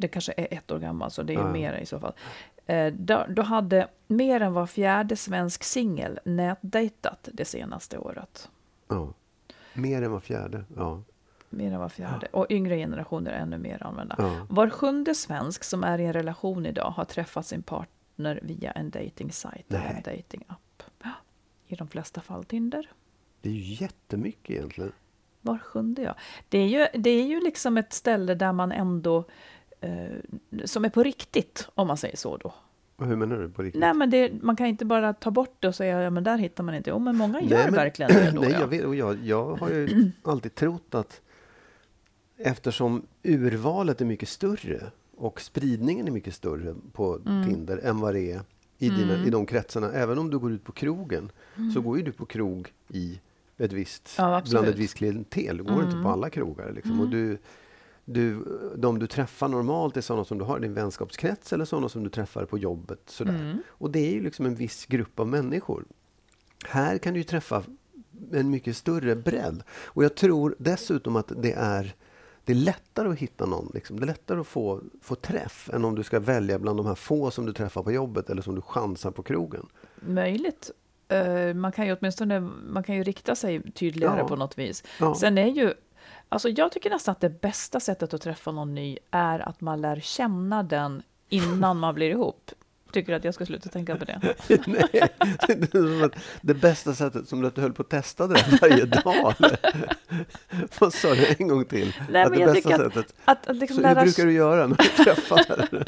[0.03, 2.13] det kanske är ett år gammal, så det är ju mer i så fall.
[2.65, 8.49] Eh, Då, då hade mer än var fjärde svensk singel nätdejtat det senaste året.
[8.87, 9.13] ja.
[9.73, 10.63] Mer än var fjärde.
[10.75, 11.01] Ja.
[11.49, 12.27] Mer än var fjärde.
[12.31, 14.15] Och yngre generationer är ännu mer använda.
[14.17, 14.45] Ja.
[14.49, 18.89] Var sjunde svensk som är i en relation idag har träffat sin partner via en
[18.89, 20.43] dating-sajt eller en.
[21.03, 21.09] Ja,
[21.67, 22.89] I de flesta fall Tinder.
[23.41, 24.91] Det är ju jättemycket egentligen.
[25.41, 26.15] Var sjunde, ja.
[26.49, 29.25] Det är ju, det är ju liksom ett ställe där man ändå...
[29.83, 32.53] Eh, som är på riktigt, om man säger så då.
[33.05, 33.79] Hur menar du på riktigt?
[33.81, 36.37] Nej, men det, man kan inte bara ta bort det och säga ja, men där
[36.37, 36.89] hittar man inte.
[36.89, 38.41] Jo, men många gör Nej, men- verkligen det då.
[38.41, 38.59] Nej, ja.
[38.59, 41.21] jag, vet, och jag, jag har ju alltid trott att
[42.37, 44.83] eftersom urvalet är mycket större
[45.17, 47.47] och spridningen är mycket större på Mm.
[47.49, 48.41] Tinder än vad det är
[48.77, 49.91] i, dina, i de kretsarna.
[49.91, 51.31] Även om du går ut på krogen
[51.73, 53.19] så går ju du på krog i
[53.57, 54.31] ett visst, Mm.
[54.31, 54.37] Ja.
[54.37, 54.49] Mm.
[54.49, 55.57] bland ett visst klientel.
[55.57, 56.71] Du går inte på alla krogar.
[56.71, 56.99] Liksom.
[57.01, 57.37] Och du,
[58.05, 58.43] du,
[58.77, 62.03] de du träffar normalt är sådana som du har i din vänskapskrets eller sådana som
[62.03, 63.01] du träffar på jobbet.
[63.05, 63.33] Sådär.
[63.33, 63.57] Mm.
[63.67, 65.85] Och det är ju liksom en viss grupp av människor.
[66.65, 67.63] Här kan du träffa
[68.33, 69.63] en mycket större bredd.
[69.69, 71.95] Och jag tror dessutom att det är,
[72.45, 73.71] det är lättare att hitta någon.
[73.73, 73.99] Liksom.
[73.99, 76.95] Det är lättare att få, få träff än om du ska välja bland de här
[76.95, 79.65] få som du träffar på jobbet eller som du chansar på krogen.
[79.95, 80.71] Möjligt.
[81.07, 84.27] Eh, man kan ju åtminstone man kan ju rikta sig tydligare Ja.
[84.27, 84.83] på något vis.
[84.99, 85.15] Ja.
[85.15, 85.73] Sen är ju...
[86.33, 89.81] Alltså jag tycker nästan att det bästa sättet att träffa någon ny är att man
[89.81, 92.51] lär känna den innan man blir ihop.
[92.91, 94.19] Tycker du att jag ska sluta tänka på det?
[94.65, 94.87] Nej,
[95.47, 98.27] det, är som att det bästa sättet som du att du höll på att testa
[98.27, 99.33] det varje dag.
[100.79, 101.95] Vad sa du en gång till?
[102.09, 103.15] Nej, att men det jag bästa sättet.
[103.25, 105.85] Att, att liksom Så hur lära brukar du göra när du träffar?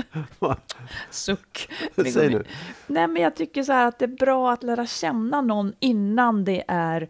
[1.09, 1.69] Suck.
[2.13, 2.43] Säg nu.
[2.87, 6.45] Nej, men jag tycker så här att det är bra att lära känna någon innan
[6.45, 7.09] det är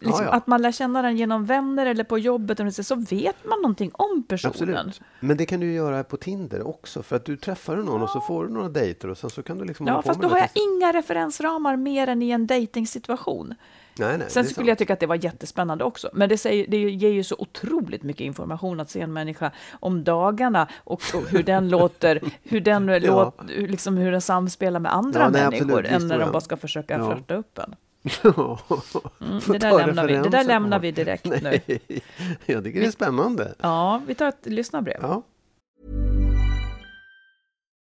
[0.00, 0.36] Liksom Ja, ja.
[0.36, 3.90] Att man lär känna den genom vänner eller på jobbet eller så, vet man någonting
[3.94, 4.50] om personen.
[4.50, 5.00] Absolut.
[5.20, 7.02] Men det kan du göra på Tinder också.
[7.02, 9.58] För att du träffar någon och så får du några dejter och sen så kan
[9.58, 13.54] du liksom Ja, fast då har jag tills- inga referensramar mer än i en dejtingsituation.
[13.98, 14.78] Nej, nej, Sen skulle jag sant.
[14.78, 16.10] tycka att det var jättespännande också.
[16.12, 20.04] Men det, säger, det ger ju så otroligt mycket information att se en människa om
[20.04, 22.98] dagarna och, och hur den låter, hur den Ja.
[22.98, 26.22] låt, liksom hur den samspelar med andra Ja, nej, absolut, människor visst än när de
[26.22, 26.32] jag.
[26.32, 27.06] bara ska försöka Ja.
[27.06, 27.74] flörta upp en.
[28.04, 31.38] Mm, det där lämnar vi- det där lämnar vi direkt nu.
[31.42, 31.62] Nej,
[32.46, 33.54] jag tycker det är spännande.
[33.62, 34.98] Ja, vi tar ett lyssnarbrev.
[35.02, 35.22] Ja.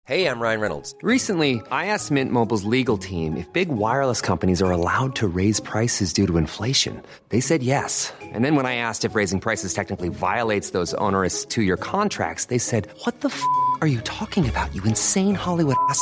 [0.07, 0.95] Hey, I'm Ryan Reynolds.
[1.03, 5.61] Recently, I asked Mint Mobile's legal team if big wireless companies are allowed to raise
[5.61, 7.01] prices due to inflation.
[7.29, 8.13] They said yes.
[8.33, 12.45] And then when I asked if raising prices technically violates those onerous two year contracts,
[12.45, 13.41] they said, What the f
[13.81, 16.01] are you talking about, you insane Hollywood ass?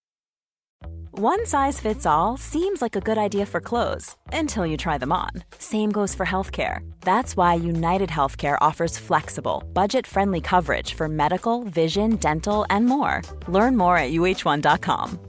[1.13, 5.11] One size fits all seems like a good idea for clothes until you try them
[5.11, 5.43] on.
[5.57, 6.89] Same goes for healthcare.
[7.01, 13.21] That's why United Healthcare offers flexible, budget friendly coverage for medical, vision, dental, and more.
[13.49, 15.19] Learn more at uh1.com.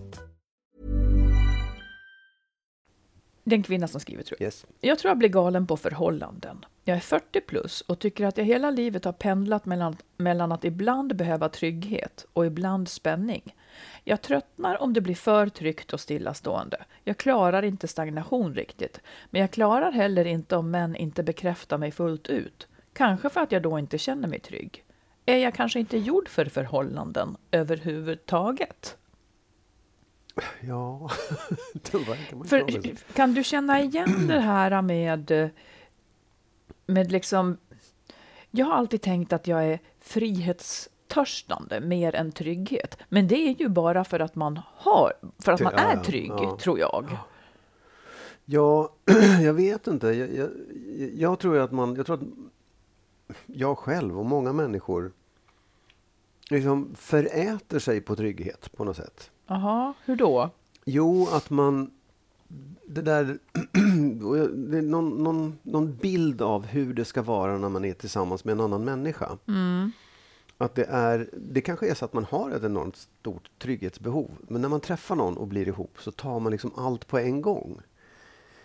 [3.44, 4.46] Det är en kvinna som skriver tror jag.
[4.46, 4.66] Yes.
[4.80, 6.64] Jag tror jag blir galen på förhållanden.
[6.84, 10.64] Jag är 40 plus och tycker att jag hela livet har pendlat mellan, mellan att
[10.64, 13.54] ibland behöva trygghet och ibland spänning.
[14.04, 16.84] Jag tröttnar om det blir för tryggt och stillastående.
[17.04, 21.90] Jag klarar inte stagnation riktigt, men jag klarar heller inte om män inte bekräftar mig
[21.90, 22.68] fullt ut.
[22.92, 24.84] Kanske för att jag då inte känner mig trygg.
[25.26, 28.96] Är jag kanske inte gjord för förhållanden överhuvudtaget?
[30.60, 30.98] Ja,
[31.92, 35.50] man För, kan du känna igen det här med,
[36.86, 37.58] med liksom...
[38.50, 39.78] Jag har alltid tänkt att jag är
[41.12, 42.98] frihetstörstande mer än trygghet.
[43.08, 46.58] Men det är ju bara för att man har, för att man är trygg, ja.
[46.60, 47.16] tror jag.
[48.44, 48.92] Ja,
[49.42, 50.06] jag vet inte.
[50.06, 50.50] Jag, jag,
[51.14, 51.94] jag tror att man...
[51.94, 52.28] Jag tror att
[53.46, 55.12] jag själv och många människor
[56.50, 59.30] liksom föräter sig på trygghet på något sätt.
[59.46, 60.50] Jaha, hur då?
[60.84, 61.90] Jo, att man...
[62.86, 63.24] Det där...
[64.70, 68.44] det är någon, någon, någon bild av hur det ska vara när man är tillsammans
[68.44, 69.38] med en annan människa.
[70.62, 74.30] Att det, är, det kanske är så att man har ett enormt stort trygghetsbehov.
[74.48, 77.42] Men när man träffar någon och blir ihop så tar man liksom allt på en
[77.42, 77.80] gång.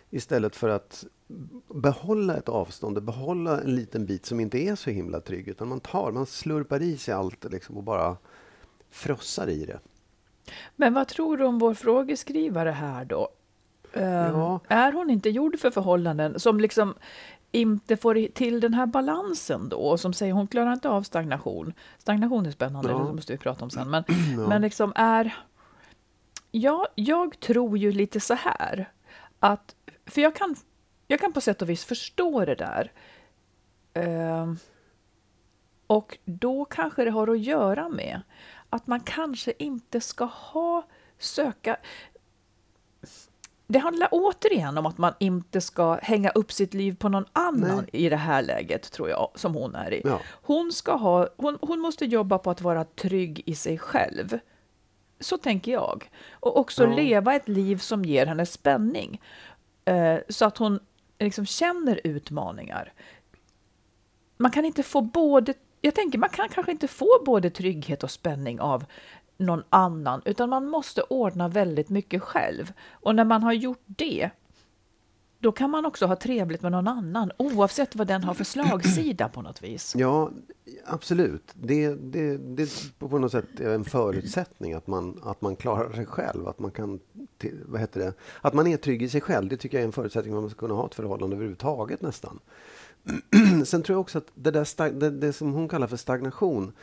[0.10, 1.06] Istället för att
[1.68, 5.48] behålla ett avstånd behålla en liten bit som inte är så himla trygg.
[5.48, 8.18] Utan man tar, man slurpar i sig allt liksom och bara
[8.90, 9.80] frossar i det.
[10.76, 13.30] Men vad tror du om vår frågeskrivare här då?
[13.94, 14.60] Ja.
[14.68, 16.94] Är hon inte gjord för förhållanden som liksom
[17.58, 19.98] inte får till den här balansen då?
[19.98, 21.74] Som säger hon klarar inte av stagnation.
[21.98, 22.98] Stagnation är spännande, Ja.
[22.98, 23.90] det måste vi prata om sen.
[23.90, 24.04] Men,
[24.50, 25.36] men liksom är...
[26.52, 28.92] Ja, jag tror ju lite så här
[29.40, 29.76] att...
[30.06, 30.56] För jag kan,
[31.08, 32.92] jag kan på sätt och vis förstå det där.
[33.94, 34.58] Ehm,
[35.88, 38.22] och då kanske det har att göra med
[38.70, 40.86] att man kanske inte ska ha
[41.20, 41.78] söka...
[43.68, 47.78] Det handlar återigen om att man inte ska hänga upp sitt liv på någon annan
[47.78, 48.06] Nej.
[48.06, 50.02] i det här läget, tror jag, som hon är i.
[50.06, 50.20] Ja.
[50.42, 54.40] Hon, ska ha, hon, hon måste jobba på att vara trygg i sig själv.
[55.20, 56.10] Så tänker jag.
[56.32, 56.96] Och också Ja.
[56.96, 59.22] leva ett liv som ger henne spänning.
[59.86, 60.80] Eh, så att hon
[61.20, 62.94] liksom känner utmaningar.
[64.38, 65.54] Man kan inte få både...
[65.82, 68.86] Jag tänker man kan kanske inte få både trygghet och spänning av
[69.38, 72.74] någon annan, utan man måste ordna väldigt mycket själv.
[72.92, 74.30] Och när man har gjort det,
[75.40, 79.30] då kan man också ha trevligt med någon annan, oavsett vad den har för slagsida
[79.30, 79.96] på något vis.
[79.98, 80.32] Ja,
[80.86, 81.54] absolut.
[81.54, 82.70] Det, det, det
[83.00, 86.48] på något sätt en förutsättning att man, att man klarar sig själv.
[86.48, 87.00] Att man kan,
[87.66, 88.14] vad heter det?
[88.42, 89.50] Att man är trygg i sig själv.
[89.50, 92.02] Det tycker jag är en förutsättning för att man ska kunna ha ett förhållande överhuvudtaget
[92.02, 92.40] nästan.
[93.66, 96.74] Sen tror jag också att det, där det, det som hon kallar för stagnation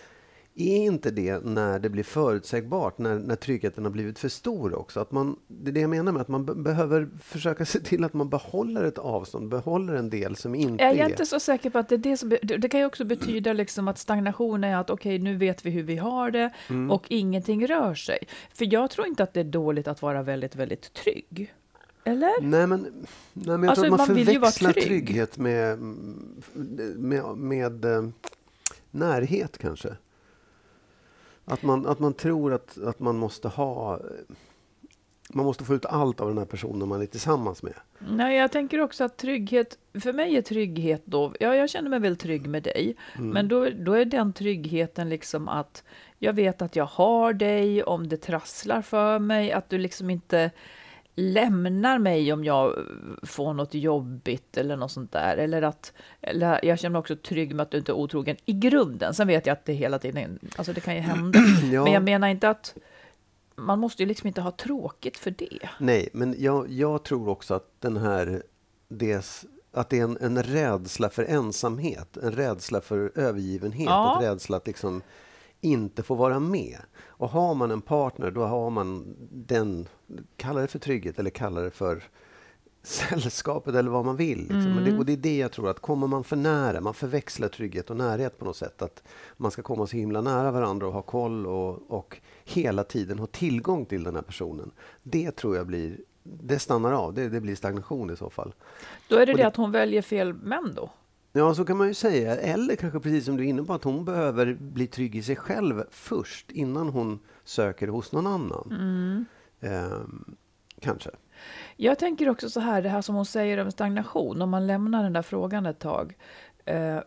[0.57, 5.01] är inte det när det blir förutsägbart, när, när tryggheten har blivit för stor också.
[5.01, 8.05] Att man, det är det jag menar med att man be- behöver försöka se till
[8.05, 11.11] att man behåller ett avstånd, behåller en del som inte Jag är är...
[11.11, 12.29] inte så säker på att det är det som...
[12.29, 15.71] Det det kan ju också betyda liksom att stagnation är att okej, nu vet vi
[15.71, 16.91] hur vi har det Mm.
[16.91, 18.19] och ingenting rör sig.
[18.55, 21.55] För jag tror inte att det är dåligt att vara väldigt, väldigt trygg.
[22.05, 22.43] Eller?
[22.43, 22.89] Nej, men, nej,
[23.33, 24.85] men jag Alltså, tror att man man förväxlar trygg.
[24.85, 25.79] trygghet med,
[26.97, 28.09] med, med eh,
[28.91, 29.97] närhet kanske.
[31.45, 34.01] Att man, att man tror att, att man måste ha...
[35.29, 37.75] Man måste få ut allt av den här personen man är tillsammans med.
[37.99, 41.99] Nej, jag tänker också att trygghet, för mig är trygghet då, ja, jag känner mig
[42.01, 43.31] väl trygg med dig, Mm.
[43.31, 45.85] men då, då är den tryggheten liksom att
[46.19, 50.51] jag vet att jag har dig om det trasslar för mig, att du liksom inte
[51.15, 52.75] lämnar mig om jag
[53.23, 55.37] får något jobbigt eller något sånt där.
[55.37, 58.53] Eller att eller jag känner mig också trygg med att du inte är otrogen i
[58.53, 59.15] grunden.
[59.15, 61.39] Sen vet jag att det hela tiden, alltså det kan ju hända.
[61.73, 61.85] Ja.
[61.85, 62.75] Men jag menar inte att
[63.57, 65.69] man måste ju liksom inte ha tråkigt för det.
[65.79, 68.43] Nej, men jag, jag tror också att den här...
[68.89, 74.17] Des, att det är en, en rädsla för ensamhet, en rädsla för övergivenhet, Ja.
[74.17, 75.03] en rädsla att liksom
[75.61, 76.79] inte få vara med.
[77.07, 79.89] Och har man en partner, då har man den,
[80.37, 82.03] kalla det för trygghet eller kalla det för
[82.83, 84.39] sällskapet eller vad man vill.
[84.39, 84.57] Liksom.
[84.67, 84.85] Mm.
[84.85, 87.91] det, och det är det jag tror att kommer man för nära, man förväxlar trygghet
[87.91, 88.83] och närhet på något sätt.
[88.83, 89.03] Att
[89.37, 93.27] man ska komma så himla nära varandra och ha koll och, och hela tiden ha
[93.27, 94.71] tillgång till den här personen.
[95.03, 98.55] Det tror jag blir, det stannar av, det, det blir stagnation i så fall.
[99.09, 100.91] Då är det Och det det- att hon väljer fel män då?
[101.37, 102.37] Ja, så kan man ju säga.
[102.37, 105.37] Eller kanske precis som du är inne på, att hon behöver bli trygg i sig
[105.37, 108.69] själv först innan hon söker hos någon annan.
[108.71, 109.25] Mm.
[109.65, 110.37] Ehm,
[110.81, 111.11] kanske.
[111.77, 115.03] Jag tänker också så här, det här som hon säger om stagnation, om man lämnar
[115.03, 116.17] den där frågan ett tag.
[116.65, 117.01] Eh,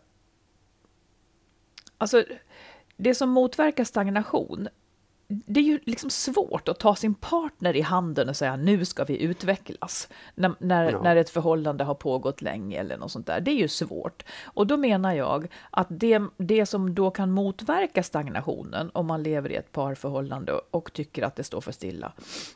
[1.98, 2.24] alltså,
[2.96, 4.68] det som motverkar stagnation,
[5.28, 9.04] det är ju liksom svårt att ta sin partner i handen och säga nu ska
[9.04, 10.08] vi utvecklas.
[10.34, 11.02] När, när, Ja.
[11.02, 13.40] när ett förhållande har pågått länge eller något sånt där.
[13.40, 14.24] Det är ju svårt.
[14.44, 19.52] Och då menar jag att det, det som då kan motverka stagnationen om man lever
[19.52, 22.12] i ett parförhållande och, och tycker att det står för stilla.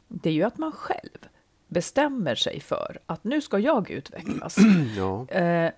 [0.08, 1.18] Det är ju att man själv
[1.68, 4.56] bestämmer sig för att nu ska jag utvecklas.
[4.96, 5.28] Ja.
[5.28, 5.72] Eh,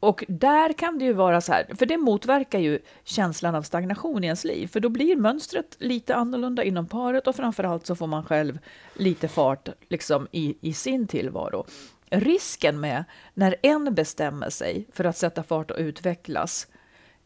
[0.00, 4.24] och där kan det ju vara så här, för det motverkar ju känslan av stagnation
[4.24, 8.06] i ens liv, för då blir mönstret lite annorlunda inom paret och framförallt så får
[8.06, 8.58] man själv
[8.94, 11.64] lite fart liksom i, i sin tillvaro.
[12.10, 16.66] Risken med när en bestämmer sig för att sätta fart och utvecklas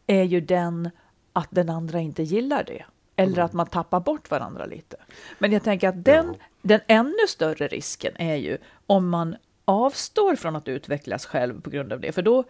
[0.07, 0.89] är ju den
[1.33, 2.85] att den andra inte gillar det.
[3.15, 4.97] Eller att man tappar bort varandra lite.
[5.39, 8.57] Men jag tänker att den, den ännu större risken är ju
[8.87, 9.35] om man
[9.65, 12.11] avstår från att utvecklas själv på grund av det.
[12.11, 12.43] För då,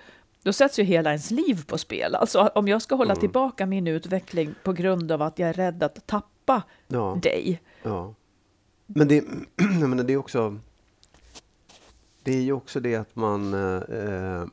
[0.43, 2.15] då sätts ju hela ens liv på spel.
[2.15, 5.83] Alltså om jag ska hålla tillbaka min utveckling på grund av att jag är rädd
[5.83, 7.19] att tappa Ja.
[7.21, 7.61] dig.
[7.83, 8.13] Ja.
[8.85, 9.23] Men det,
[9.79, 10.59] menar, det är också...
[12.23, 13.53] Det är ju också det att man...
[13.53, 14.43] Eh,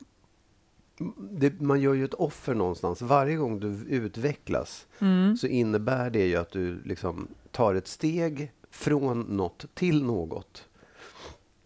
[1.16, 3.02] det, man gör ju ett offer någonstans.
[3.02, 4.86] Varje gång du utvecklas
[5.40, 10.68] så innebär det ju att du liksom tar ett steg från något till något.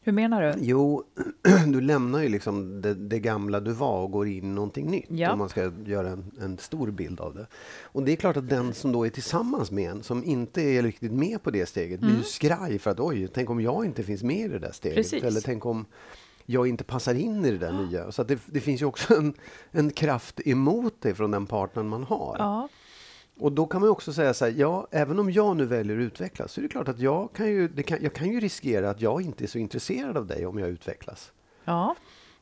[0.06, 0.54] Hur menar du?
[0.60, 1.04] Jo,
[1.66, 5.06] du lämnar ju liksom det, det gamla du var och går in i någonting nytt.
[5.08, 5.32] Ja.
[5.32, 7.46] Om man ska göra en, en stor bild av det.
[7.82, 10.82] Och det är klart att den som då är tillsammans med en, som inte är
[10.82, 14.02] riktigt med på det steget, blir ju skraj för att oj, tänk om jag inte
[14.02, 14.96] finns med i det där steget.
[14.96, 15.22] Precis.
[15.22, 15.86] Eller tänk om
[16.44, 18.12] jag inte passar in i det där nya.
[18.12, 19.34] Så det, det finns ju också en,
[19.70, 22.36] en kraft emot det från den partnern man har.
[22.38, 22.68] Ja,
[23.38, 26.02] och då kan man också säga så här, ja, även om jag nu väljer att
[26.02, 28.90] utvecklas så är det klart att jag kan ju, det kan, jag kan ju riskera
[28.90, 31.32] att jag inte är så intresserad av dig om jag utvecklas.
[31.64, 31.96] ja,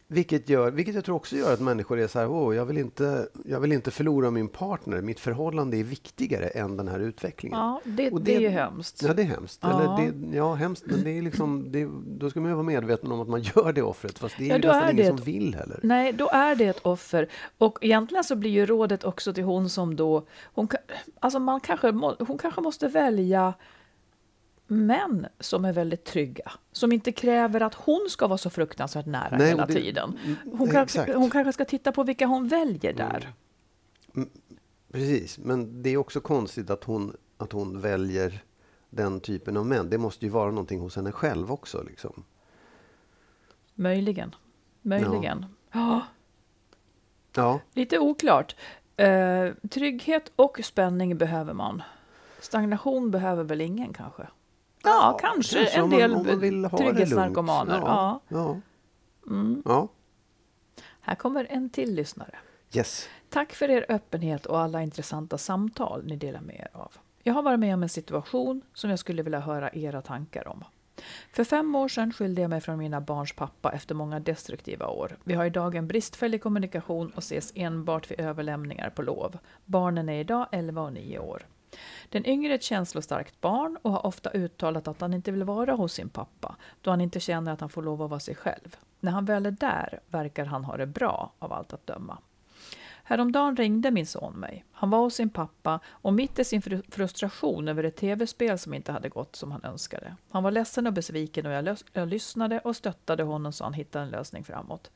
[0.07, 2.79] vilket, gör, vilket jag tror också gör att människor är så här, Åh, jag, vill
[2.79, 7.59] inte, jag vill inte förlora min partner, mitt förhållande är viktigare än den här utvecklingen.
[7.59, 9.03] ja det, Och det är ju hemskt.
[9.03, 9.59] Ja, det är hemskt.
[9.63, 9.71] Ja.
[9.97, 13.13] Eller det, ja, hemskt, men det är liksom, det, då ska man ju vara medveten
[13.13, 15.07] om att man gör det offret, fast det är Ja, ju nästan är ingen det
[15.07, 15.81] som ett- vill heller.
[15.83, 17.29] Nej, då är det ett offer.
[17.59, 20.27] Och egentligen så blir ju rådet också till hon som då...
[20.55, 20.69] Hon,
[21.21, 23.55] alltså man kanske, hon kanske måste välja
[24.75, 26.53] män som är väldigt trygga.
[26.73, 30.19] Som inte kräver att hon ska vara så fruktansvärt nära Nej, hela det- tiden.
[30.25, 33.33] mm, Hon, kan, hon kanske ska titta på vilka hon väljer där.
[34.93, 38.43] Precis, men det är också konstigt att hon, att hon väljer
[38.91, 39.91] den typen av män.
[39.91, 41.83] Det måste ju vara någonting hos henne själv också.
[41.83, 42.25] Liksom.
[43.75, 44.35] Möjligen.
[44.83, 45.47] Möjligen.
[45.73, 46.01] Ja.
[47.37, 48.57] Ja, Lite oklart.
[48.97, 51.83] Eh, trygghet och spänning behöver man.
[52.41, 54.27] Stagnation behöver väl ingen kanske?
[54.85, 57.79] Ja, kanske, en om man- del om man trygghetsnarkomaner.
[57.79, 58.61] Ja, ja.
[59.27, 59.63] Mm.
[59.65, 59.89] ja.
[61.01, 62.39] Här kommer en till lyssnare.
[62.75, 63.09] Yes.
[63.29, 66.93] Tack för er öppenhet och alla intressanta samtal ni delar med er av.
[67.23, 70.65] Jag har varit med om en situation som jag skulle vilja höra era tankar om.
[71.33, 75.17] För fem år sedan skilde jag mig från mina barns pappa efter många destruktiva år.
[75.25, 79.39] Vi har idag en bristfällig kommunikation och ses enbart vid överlämningar på lov.
[79.65, 81.47] Barnen är idag 11 och 9 år.
[82.09, 85.75] Den yngre är ett känslostarkt barn och har ofta uttalat att han inte vill vara
[85.75, 88.77] hos sin pappa då han inte känner att han får lov att vara sig själv.
[89.01, 92.19] När han väl är där verkar han ha det bra av allt att döma.
[93.07, 94.65] Häromdagen ringde min son mig.
[94.73, 98.93] Han var hos sin pappa och mitt i sin frustration över ett tv-spel som inte
[98.93, 100.17] hade gått som han önskade.
[100.31, 103.73] Han var ledsen och besviken och jag, lös- jag lyssnade och stöttade honom så han
[103.73, 104.91] hittade en lösning framåt.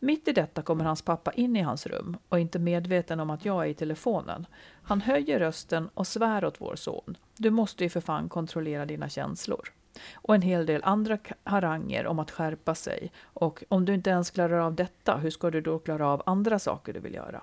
[0.00, 3.30] Mitt i detta kommer hans pappa in i hans rum och är inte medveten om
[3.30, 4.46] att jag är i telefonen.
[4.82, 7.16] Han höjer rösten och svär åt vår son.
[7.36, 9.72] Du måste ju för fan kontrollera dina känslor.
[10.14, 13.12] Och en hel del andra haranger om att skärpa sig.
[13.22, 16.58] Och om du inte ens klarar av detta, hur ska du då klara av andra
[16.58, 17.42] saker du vill göra?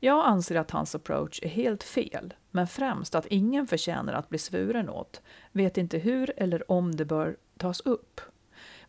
[0.00, 4.38] Jag anser att hans approach är helt fel, men främst att ingen förtjänar att bli
[4.38, 5.22] svuren åt,
[5.52, 8.20] vet inte hur eller om det bör tas upp.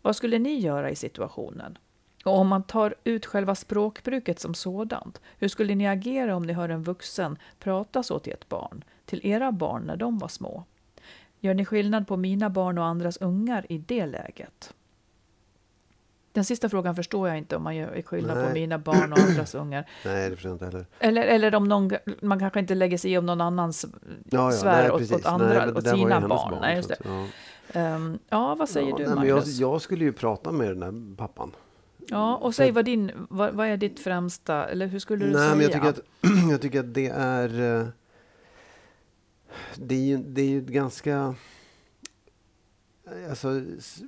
[0.01, 1.77] Vad skulle ni göra i situationen?
[2.25, 6.53] Och om man tar ut själva språkbruket som sådant, hur skulle ni agera om ni
[6.53, 10.63] hör en vuxen prata så till ett barn, till era barn när de var små?
[11.39, 14.73] Gör ni skillnad på mina barn och andras ungar i det läget?
[16.31, 18.47] Den sista frågan förstår jag inte om man gör skillnad Nej.
[18.47, 19.85] på mina barn och andras ungar.
[20.05, 20.85] Nej, det förstår jag inte heller.
[20.99, 21.91] Eller, eller om någon,
[22.21, 25.25] man kanske inte lägger sig i om någon annans Ja, ja, svär nej, åt, åt
[25.25, 26.57] andra, Nej, åt sina hennes barn.
[26.61, 26.97] Nej, just det.
[27.03, 27.25] ja.
[27.79, 29.59] Ehm, ja, vad säger Ja, du nej, men jag, Magnus?
[29.59, 31.51] jag skulle ju prata med den där pappan.
[32.09, 35.41] Ja, och säg vad, din, vad, vad är ditt främsta, eller hur skulle du Nej,
[35.41, 35.55] säga?
[35.55, 36.01] men jag tycker, att,
[36.51, 37.79] jag tycker att det är...
[37.81, 37.87] eh,
[39.75, 41.35] Det är ju, det är ju ganska...
[43.29, 43.61] Alltså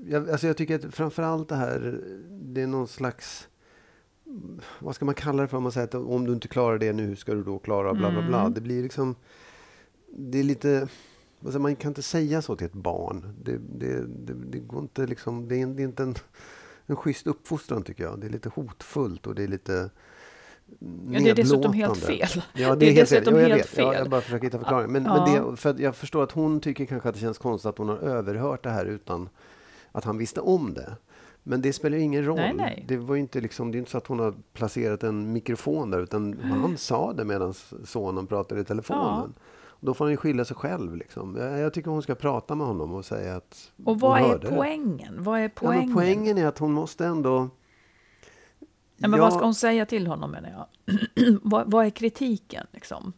[0.08, 3.48] jag, alltså jag tycker att framförallt det här, det är någon slags...
[4.80, 6.94] Vad ska man kalla det för om man säger att om du inte klarar det
[6.94, 8.40] nu, hur ska du då klara bla bla bla.
[8.42, 8.54] Mm.
[8.54, 9.16] Det blir liksom...
[10.18, 10.88] Det är lite...
[11.44, 13.36] Alltså man kan inte säga så till ett barn.
[13.44, 15.48] Det, det, det, det går inte liksom...
[15.48, 16.16] Det är, det är inte en,
[16.92, 18.20] en schysst uppfostran tycker jag.
[18.20, 19.90] Det är lite hotfullt och det är lite
[21.10, 22.28] Ja, det är dessutom helt fel.
[22.54, 23.20] Ja, det, Det är är helt fel.
[23.24, 23.78] dessutom Ja, jag helt.
[23.78, 24.00] Ja, fel.
[24.00, 24.92] jag bara försöker hitta förklaring.
[24.92, 25.26] Men, Ja.
[25.36, 27.90] men det, för jag förstår att hon tycker kanske att det känns konstigt att hon
[27.90, 29.30] har överhört det här utan
[29.92, 30.96] att han visste om det.
[31.44, 32.36] Men det spelar ju ingen roll.
[32.36, 32.86] Nej, nej.
[32.88, 36.00] Det var inte liksom, det är inte så att hon har placerat en mikrofon där
[36.00, 37.54] utan han sa det medan
[37.86, 39.34] sonen pratade i telefonen.
[39.84, 40.96] Då får han ju skylla sig själv.
[40.96, 41.36] Liksom.
[41.36, 44.48] Jag, tycker hon ska prata med honom och säga att Och vad är det.
[44.56, 45.24] poängen?
[45.24, 45.86] Vad är Ja, poängen?
[45.86, 47.40] men poängen är att hon måste ändå...
[48.98, 50.68] Nej, men Ja, vad ska hon säga till honom menar jag?
[51.44, 53.14] vad, vad är kritiken liksom?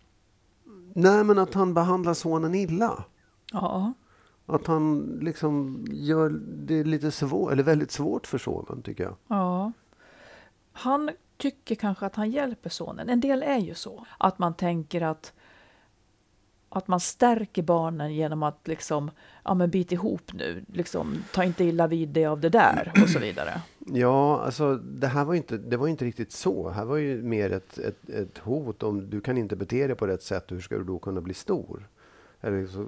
[0.94, 3.04] Nej, men att han behandlar sonen illa.
[3.52, 3.94] Ja.
[4.46, 6.30] Att han liksom gör
[6.66, 9.16] det lite svårt, eller väldigt svårt för sonen tycker jag.
[9.28, 9.72] Ja.
[10.72, 13.10] Han tycker kanske att han hjälper sonen.
[13.10, 14.06] En del är ju så.
[14.18, 15.34] Att man tänker att,
[16.78, 19.12] att man stärker barnen genom att liksom,
[19.44, 23.10] ja men bit ihop nu, liksom, ta inte illa vid dig av det där och
[23.10, 23.62] så vidare.
[23.86, 26.68] Ja, alltså det här var ju inte, det var inte riktigt så.
[26.70, 29.96] Det här var ju mer ett, ett, ett hot om du kan inte bete dig
[29.96, 31.88] på rätt sätt, hur ska du då kunna bli stor?
[32.42, 32.88] Eller så,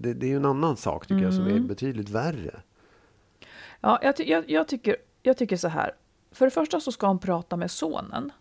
[0.00, 1.66] det, det, är ju en annan sak tycker jag som är Mm.
[1.66, 2.60] betydligt värre.
[3.80, 5.92] Ja, jag, jag, jag, tycker, jag tycker så här.
[6.32, 8.32] För det första så ska hon prata med sonen,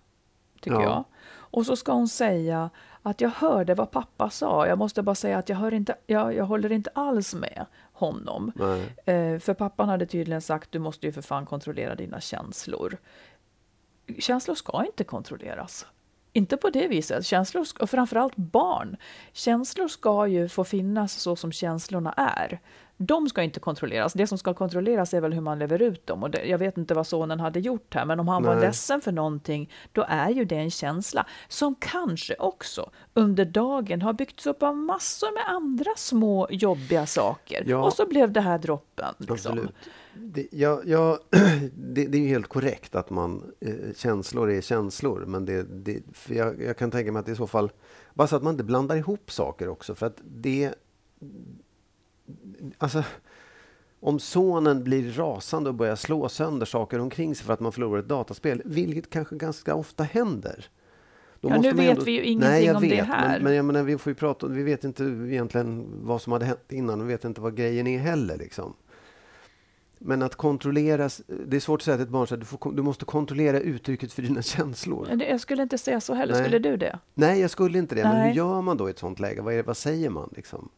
[0.61, 0.83] tycker Ja.
[0.83, 1.03] jag.
[1.33, 2.69] Och så ska hon säga
[3.09, 4.67] att jag hörde vad pappa sa.
[4.67, 8.51] Jag måste bara säga att jag, hör inte, jag, jag håller inte alls med honom.
[9.05, 12.97] Eh, för pappan hade tydligen sagt du måste ju för fan kontrollera dina känslor.
[14.19, 15.85] Känslor ska inte kontrolleras.
[16.33, 17.25] Inte på det viset.
[17.25, 18.97] Känslor, ska- och framförallt barn.
[19.33, 22.59] Känslor ska ju få finnas så som känslorna är.
[22.97, 24.13] De ska inte kontrolleras.
[24.13, 26.23] Det som ska kontrolleras är väl hur man lever ut dem.
[26.23, 28.65] Och det, jag vet inte vad sonen hade gjort här, men om han var Nej.
[28.65, 34.13] ledsen för någonting, då är ju det en känsla som kanske också under dagen har
[34.13, 37.63] byggts upp av massor med andra små jobbiga saker.
[37.67, 37.85] Ja.
[37.85, 39.13] Och så blev det här droppen.
[39.17, 39.33] Liksom.
[39.33, 39.75] Absolut.
[40.17, 41.19] Det, ja, ja,
[41.75, 45.25] det, det är ju helt korrekt att man, eh, känslor är känslor.
[45.25, 47.71] Men det, det, för jag, jag kan tänka mig att i så fall,
[48.13, 49.95] bara så att man inte blandar ihop saker också.
[49.95, 50.73] För att det,
[52.77, 53.03] alltså,
[53.99, 57.99] om sonen blir rasande och börjar slå sönder saker omkring sig för att man förlorar
[57.99, 60.65] ett dataspel, vilket kanske ganska ofta händer.
[61.41, 63.29] då Ja, nu vet vi ju ingenting Nej, jag om det vet, här.
[63.33, 66.45] Men, men jag menar, vi får ju prata, vi vet inte egentligen vad som hade
[66.45, 68.37] hänt innan, vi vet inte vad grejen är heller.
[68.37, 68.73] Liksom.
[69.99, 71.09] Men att kontrollera,
[71.47, 74.13] det är svårt att säga till ett barn att du, får, du måste kontrollera uttrycket
[74.13, 75.05] för dina känslor.
[75.09, 76.33] Men det- Jag skulle inte säga så heller.
[76.33, 76.43] Nej.
[76.43, 76.99] Skulle du det?
[77.13, 78.03] Nej, jag skulle inte det.
[78.03, 78.27] Men Nej.
[78.29, 79.41] hur gör man då i ett sånt läge?
[79.41, 80.29] Vad, är, vad säger man?
[80.35, 80.69] Liksom?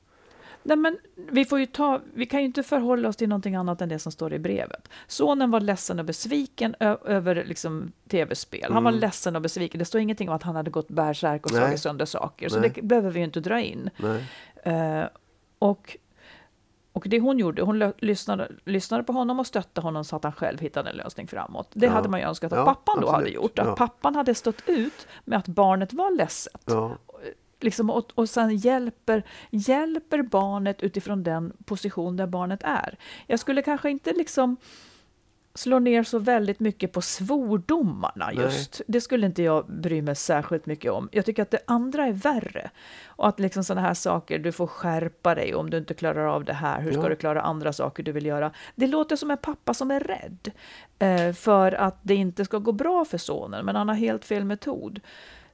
[0.68, 3.82] Nej, men vi, får ju ta, vi kan ju inte förhålla oss till någonting annat
[3.82, 4.90] än det som står i brevet.
[5.08, 8.74] Sonen var ledsen och besviken över liksom, tv-spel.
[8.74, 9.02] Han var Mm.
[9.02, 9.80] ledsen och besviken.
[9.80, 12.50] Det står ingenting om att han hade gått bärsärk och slagit sönder saker.
[12.50, 12.72] Så Nej.
[12.76, 13.90] det behöver vi ju inte dra in.
[14.64, 15.04] Eh,
[15.60, 15.98] och,
[16.94, 20.34] och det hon gjorde, hon lyssnade, lyssnade på honom och stötte honom så att han
[20.34, 21.70] själv hittade en lösning framåt.
[21.74, 21.92] Det Ja.
[21.92, 23.36] hade man ju önskat att Ja, pappan då hade absolut.
[23.36, 23.60] gjort.
[23.60, 23.76] Att Ja.
[23.76, 26.62] pappan hade stått ut med att barnet var ledset.
[27.60, 32.98] Liksom, och, och sen hjälper, hjälper barnet utifrån den position där barnet är.
[33.28, 34.58] Jag skulle kanske inte liksom
[35.56, 38.36] slå ner så väldigt mycket på svordomarna Nej.
[38.44, 38.82] just.
[38.88, 41.10] Det skulle inte jag bry mig särskilt mycket om.
[41.12, 42.70] Jag tycker att det andra är värre.
[43.06, 46.44] Och att liksom sådana här saker, du får skärpa dig om du inte klarar av
[46.46, 46.82] det här.
[46.82, 47.10] Hur ska Ja.
[47.10, 48.52] du klara andra saker du vill göra?
[48.76, 50.52] Det låter som en pappa som är rädd
[51.00, 54.46] eh, för att det inte ska gå bra för sonen, men han har helt fel
[54.46, 55.00] metod.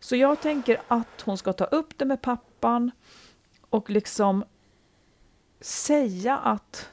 [0.04, 2.92] Så jag tänker att hon ska ta upp det med pappan
[3.70, 4.44] och liksom
[5.62, 6.90] säga att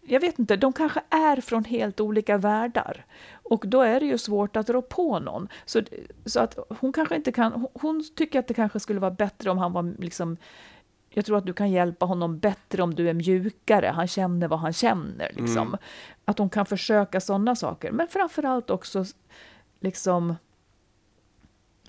[0.00, 3.06] jag vet inte, de kanske är från helt olika världar.
[3.32, 5.48] Och då är det ju svårt att rå på någon.
[5.64, 5.82] Så,
[6.24, 9.58] så att hon kanske inte kan, hon, tycker att det kanske skulle vara bättre om
[9.58, 10.36] han var liksom
[11.10, 13.86] jag tror att du kan hjälpa honom bättre om du är mjukare.
[13.86, 15.32] Han känner vad han känner.
[15.34, 15.76] Liksom.
[16.24, 17.92] Att hon kan försöka sådana saker.
[17.92, 19.04] Men framförallt också
[19.80, 20.34] liksom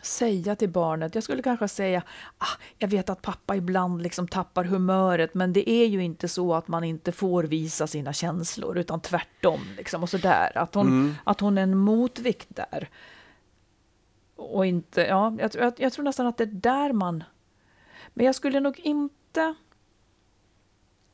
[0.01, 1.15] säga till barnet?
[1.15, 2.03] Jag skulle kanske säga,
[2.37, 6.53] ah, jag vet att pappa ibland liksom tappar humöret, men det är ju inte så
[6.53, 9.59] att man inte får visa sina känslor, utan tvärtom.
[9.77, 10.57] Liksom, och så där.
[10.57, 11.15] Att, hon, Mm.
[11.23, 12.89] att hon är en motvikt där.
[14.35, 17.23] Och inte, ja, jag, jag, jag tror nästan att det är där man...
[18.13, 19.55] Men jag skulle nog inte...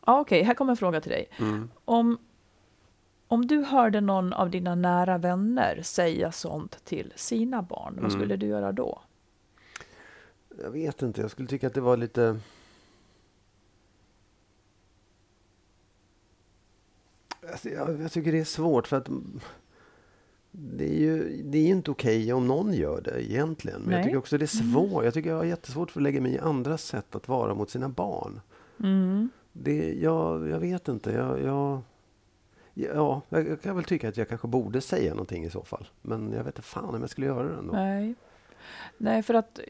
[0.06, 1.28] Ja, Okej, här kommer en fråga till dig.
[1.38, 1.70] Mm.
[1.86, 2.18] Om,
[3.28, 8.10] om du hörde någon av dina nära vänner säga sånt till sina barn, vad Mm.
[8.12, 9.02] skulle du göra då?
[10.62, 12.40] Jag vet inte, jag skulle tycka att det var lite...
[17.52, 19.40] Alltså, jag, jag tycker det är svårt för att mm,
[20.52, 23.82] det är ju det är inte okej om någon gör det egentligen.
[23.82, 24.04] Men jag Nej.
[24.04, 25.04] tycker också det är svårt.
[25.04, 27.70] Jag tycker jag har jättesvårt för att lägga mig i andras sätt att vara mot
[27.70, 28.42] sina barn.
[28.80, 29.30] Mm.
[29.52, 31.12] Det, jag, jag vet inte.
[31.12, 31.82] Jag, jag,
[32.76, 35.88] ja, jag kan väl tycka att jag kanske borde säga någonting i så fall.
[36.02, 37.74] Men jag vet inte fan om jag skulle göra det ändå.
[37.74, 38.16] Nej.
[38.98, 39.66] Nej, för att eh,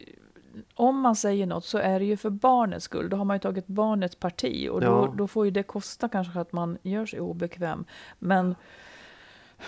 [0.76, 3.10] om man säger något så är det ju för barnets skull.
[3.10, 5.14] Då har man ju tagit barnets parti och då, Ja.
[5.18, 7.86] då får ju det kosta kanske att man gör sig obekväm.
[8.20, 8.56] Men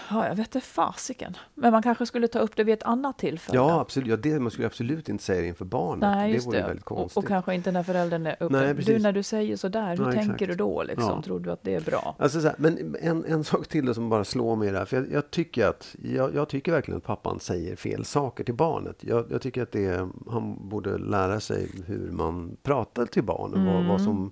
[0.10, 1.38] ja, jag vet inte fasiken.
[1.56, 3.58] Men man kanske skulle ta upp det vid ett annat tillfälle.
[3.60, 4.10] Ja, absolut.
[4.10, 6.02] Ja, det, man skulle absolut inte säga det inför barnet.
[6.02, 6.68] Nej, det just vore det.
[6.68, 7.18] väldigt Och, konstigt.
[7.18, 8.54] och kanske inte när föräldern är uppe.
[8.54, 10.40] Nej, du, när du säger sådär, hur Ja, tänker exakt.
[10.40, 10.84] du då?
[10.84, 11.10] Liksom?
[11.10, 11.22] Ja.
[11.22, 12.16] Tror du att det är bra?
[12.20, 14.86] Alltså så här, men en, en sak till som bara slår mig där.
[14.86, 18.54] För jag, jag tycker att jag, jag tycker verkligen att pappan säger fel saker till
[18.56, 19.04] barnet.
[19.04, 23.74] Jag, jag tycker att det, han borde lära sig hur man pratar till barn och
[23.74, 24.32] vad, vad som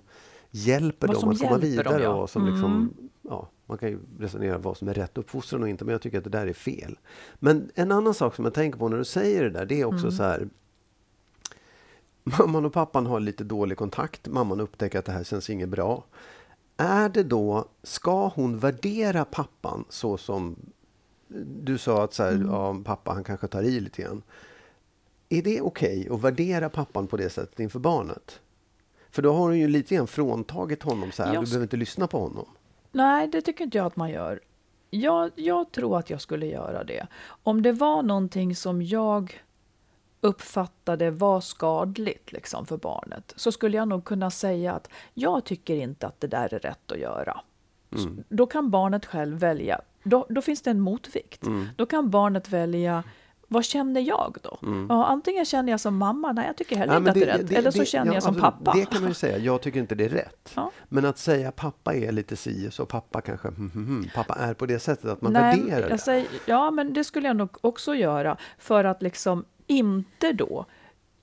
[0.51, 1.15] hjälper Mm.
[1.15, 2.03] Vad dem som att komma hjälper dem, vidare.
[2.03, 2.21] ja.
[2.21, 2.93] och som liksom, Mm.
[3.21, 6.17] ja, man kan ju resonera vad som är rätt uppfostran och inte, men jag tycker
[6.17, 6.99] att det där är fel.
[7.35, 9.85] Men en annan sak som jag tänker på när du säger det där, det är
[9.85, 10.11] också Mm.
[10.11, 10.49] så här
[12.23, 14.27] Mamman och pappan har lite dålig kontakt.
[14.27, 16.03] Mamman upptäcker att det här känns inget bra.
[16.77, 20.55] Är det då, ska hon värdera pappan så som
[21.63, 24.21] du sa att så här, ja, pappa han kanske tar i lite grann.
[25.29, 28.39] Är det okej att värdera pappan på det sättet inför barnet?
[29.09, 31.77] För då har hon ju lite grann fråntagit honom så här, Jag du behöver inte
[31.77, 32.45] lyssna på honom.
[32.95, 34.39] Nej, det tycker inte jag att man gör.
[34.89, 37.07] Jag, jag tror att jag skulle göra det.
[37.43, 39.41] Om det var någonting som jag
[40.21, 45.75] uppfattade var skadligt liksom, för barnet så skulle jag nog kunna säga att jag tycker
[45.75, 47.41] inte att det där är rätt att göra.
[47.95, 49.81] Så Då kan barnet själv välja.
[50.03, 51.43] Då, då finns det en motvikt.
[51.75, 53.03] Då kan barnet välja
[53.47, 54.57] vad känner jag då?
[54.89, 57.31] Ja, antingen känner jag som mamma, nej jag tycker heller Ja, inte men att det
[57.31, 57.51] är rätt.
[57.51, 58.65] Eller så känner ja, jag som absolut.
[58.65, 58.77] pappa.
[58.77, 60.51] Det kan man ju säga, jag tycker inte det är rätt.
[60.55, 60.71] Ja.
[60.89, 64.53] Men att säga pappa är lite si så pappa kanske, hmm, hmm, hmm, pappa är
[64.53, 65.97] på det sättet att man Nej, värderar det.
[65.97, 70.65] säger, ja, men det skulle jag nog också göra för att liksom inte då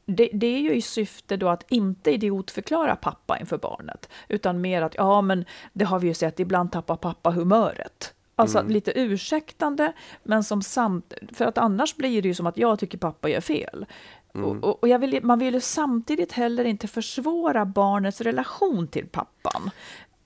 [0.06, 4.82] det, det är ju i syfte då att inte idiotförklara pappa inför barnet, utan mer
[4.82, 8.14] att ja, men det har vi ju sett, ibland tappar pappa humöret.
[8.43, 8.72] Alltså Mm.
[8.72, 11.12] lite ursäktande, men som samt...
[11.32, 13.86] För att annars blir det ju som att jag tycker pappa gör fel.
[14.34, 14.62] Mm.
[14.62, 19.70] Och, och, vill, man vill ju samtidigt heller inte försvåra barnets relation till pappan.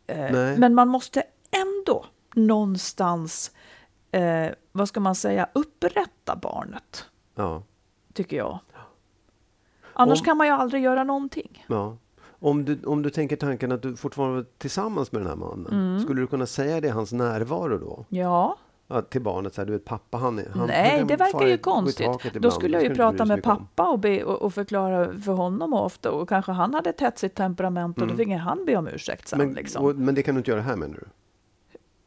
[0.07, 0.59] Eh, Nej.
[0.59, 2.05] men man måste ändå
[2.35, 3.53] någonstans,
[4.11, 7.05] eh, vad ska man säga, upprätta barnet,
[7.35, 7.63] Ja,
[8.13, 8.59] tycker jag.
[9.93, 11.65] Annars Om- kan man ju aldrig göra någonting.
[11.69, 11.97] ja.
[12.39, 15.73] Om, du, om du tänker tanken att du fortfarande är tillsammans med den här mannen,
[15.73, 16.01] Mm.
[16.01, 18.05] skulle du kunna säga det i hans närvaro då?
[18.09, 18.57] Ja,
[18.89, 20.49] Ja, till barnet, så här, du vet pappa han är...
[20.55, 22.35] Han, nej, det verkar ju konstigt.
[22.35, 26.11] Då skulle jag ju prata med pappa och, be, och, och förklara för honom ofta
[26.11, 29.41] och kanske han hade ett hetsigt temperament och då fick han be om ursäkt sen.
[29.41, 29.49] Mm.
[29.53, 29.85] Men, liksom.
[29.85, 31.05] och, men det kan du inte göra här menar du?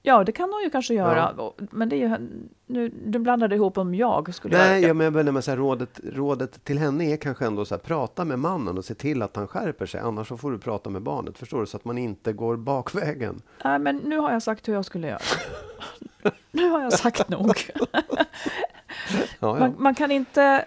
[0.01, 1.29] Ja, det kan hon ju kanske göra.
[1.29, 2.17] Och- Men det är ju,
[2.65, 5.99] nu, du blandade ihop om jag skulle Nej, jag menar bara med så här, rådet,
[6.03, 9.35] rådet till henne är kanske ändå så här, prata med mannen och se till att
[9.35, 10.01] han skärper sig.
[10.01, 11.65] Annars så får du prata med barnet, förstår du?
[11.65, 13.41] Så att man inte går bakvägen.
[13.63, 15.19] Nej, men nu har jag sagt hur jag skulle göra.
[16.51, 17.55] nu har jag sagt nog.
[19.11, 19.59] Ja, ja.
[19.59, 20.65] Man, man kan inte...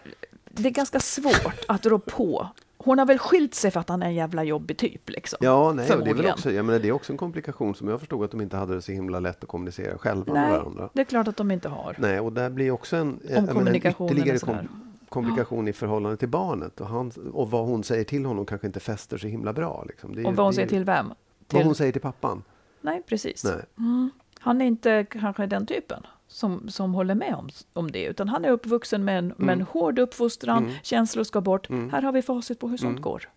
[0.48, 2.48] Det är ganska svårt att rå på.
[2.84, 5.10] Hon har väl skilt sig för att han är en jävla jobbig typ.
[5.10, 5.38] Liksom.
[5.42, 8.00] Ja, nej, det är, väl också, jag menar, det är också en komplikation som jag
[8.00, 10.88] förstod att de inte hade det så himla lätt att kommunicera själva med Nej, varandra.
[10.92, 11.94] det är klart att de inte har.
[11.98, 14.68] Nej, och där blir också en, jag menar, en ytterligare sådär.
[15.08, 16.80] komplikation i förhållande till barnet.
[16.80, 19.84] Och, han, och vad hon säger till honom kanske inte fäster så himla bra.
[19.88, 20.14] Liksom.
[20.14, 21.08] Det är, Och vad hon det säger till vem?
[21.08, 21.16] Vad
[21.48, 22.42] Till, hon säger till pappan.
[22.80, 23.44] nej, precis.
[23.44, 24.08] Nej.
[24.38, 28.44] Han är inte kanske den typen som, som håller med om, om det, utan han
[28.44, 29.60] är uppvuxen med en, med Mm.
[29.60, 31.68] en hård uppfostran, känslor ska bort.
[31.70, 33.02] Här har vi facit på hur sånt Mm.
[33.02, 33.28] går.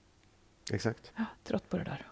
[0.72, 1.12] Exakt.
[1.16, 2.06] Ja, trött på det där.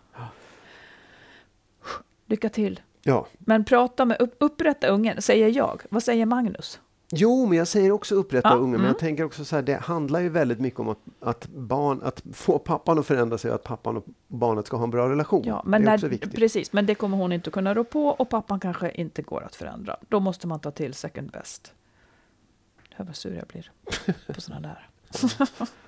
[2.26, 2.82] Lycka till.
[3.04, 3.28] Ja.
[3.40, 5.82] Men prata med, upp, upprätta ungen, säger jag.
[5.90, 6.80] Vad säger Magnus?
[7.16, 8.56] Jo, men jag säger också upprätta Ja.
[8.56, 8.86] Men mm.
[8.86, 12.24] jag tänker också så här, det handlar ju väldigt mycket om att, att, barn, att
[12.34, 15.44] få pappan att förändra sig och att pappan och barnet ska ha en bra relation.
[15.46, 16.36] Ja, men det är när, också viktigt.
[16.36, 19.56] precis, men det kommer hon inte kunna rå på och pappan kanske inte går att
[19.56, 19.98] förändra.
[20.10, 21.74] Då måste man ta till second best.
[22.90, 23.72] Hör vad sur jag blir
[24.34, 24.90] på sådana där.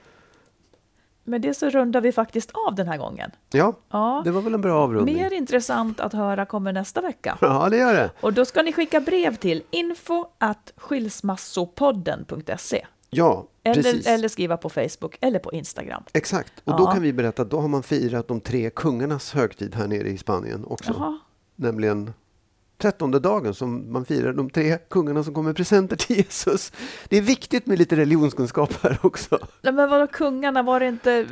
[1.27, 3.31] Med det så rundar vi faktiskt av den här gången.
[3.51, 4.21] Ja, Ja.
[4.25, 5.15] det var väl en bra avrundning.
[5.15, 7.37] Mer intressant att höra kommer nästa vecka.
[7.41, 8.09] Ja, det gör det.
[8.21, 13.85] Och då ska ni skicka brev till info at skilsmassopodden.se Ja, precis.
[14.07, 16.03] eller, eller skriva på Facebook eller på Instagram.
[16.13, 16.53] Exakt.
[16.63, 16.91] Och då Ja.
[16.91, 20.17] kan vi berätta att då har man firat de tre kungarnas högtid här nere i
[20.17, 20.93] Spanien också.
[20.97, 21.17] Jaha.
[21.55, 22.13] Nämligen
[22.77, 26.71] trettonde dagen som man firar de tre kungarna som kommer presenter till Jesus.
[27.09, 29.39] Det är viktigt med lite religionskunskap här också.
[29.61, 31.25] Men vadå kungarna, var det inte,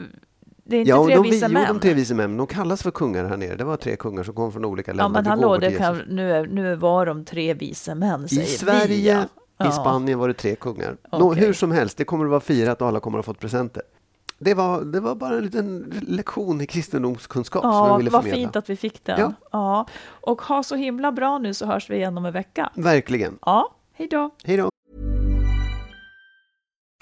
[0.63, 1.67] det är inte Ja, tre de, visa jo, män?
[1.67, 3.55] de tre vise män, de kallas för kungar här nere.
[3.55, 5.03] Det var tre kungar som kom från olika länder.
[5.03, 8.41] ja men hallå, det kan, nu, är- nu var de tre vise män I säger
[8.41, 8.47] vi.
[8.47, 9.27] Sverige,
[9.57, 9.69] ja.
[9.69, 10.97] i Spanien var det tre kungar.
[11.11, 11.43] Nå, Okej.
[11.45, 13.83] hur som helst, det kommer att vara firat och alla kommer att ha fått presenter.
[14.43, 18.21] Det var, det var bara en liten lektion i kristendomskunskap som jag Ja, ville vad
[18.23, 18.43] förmedla.
[18.45, 19.19] fint att vi fick den.
[19.19, 19.33] Ja.
[19.51, 19.85] Ja.
[20.05, 22.69] Och ha så himla bra nu så hörs vi igen om en vecka.
[22.75, 23.37] Verkligen.
[23.45, 24.29] Ja, hej då.
[24.43, 24.69] Hej då.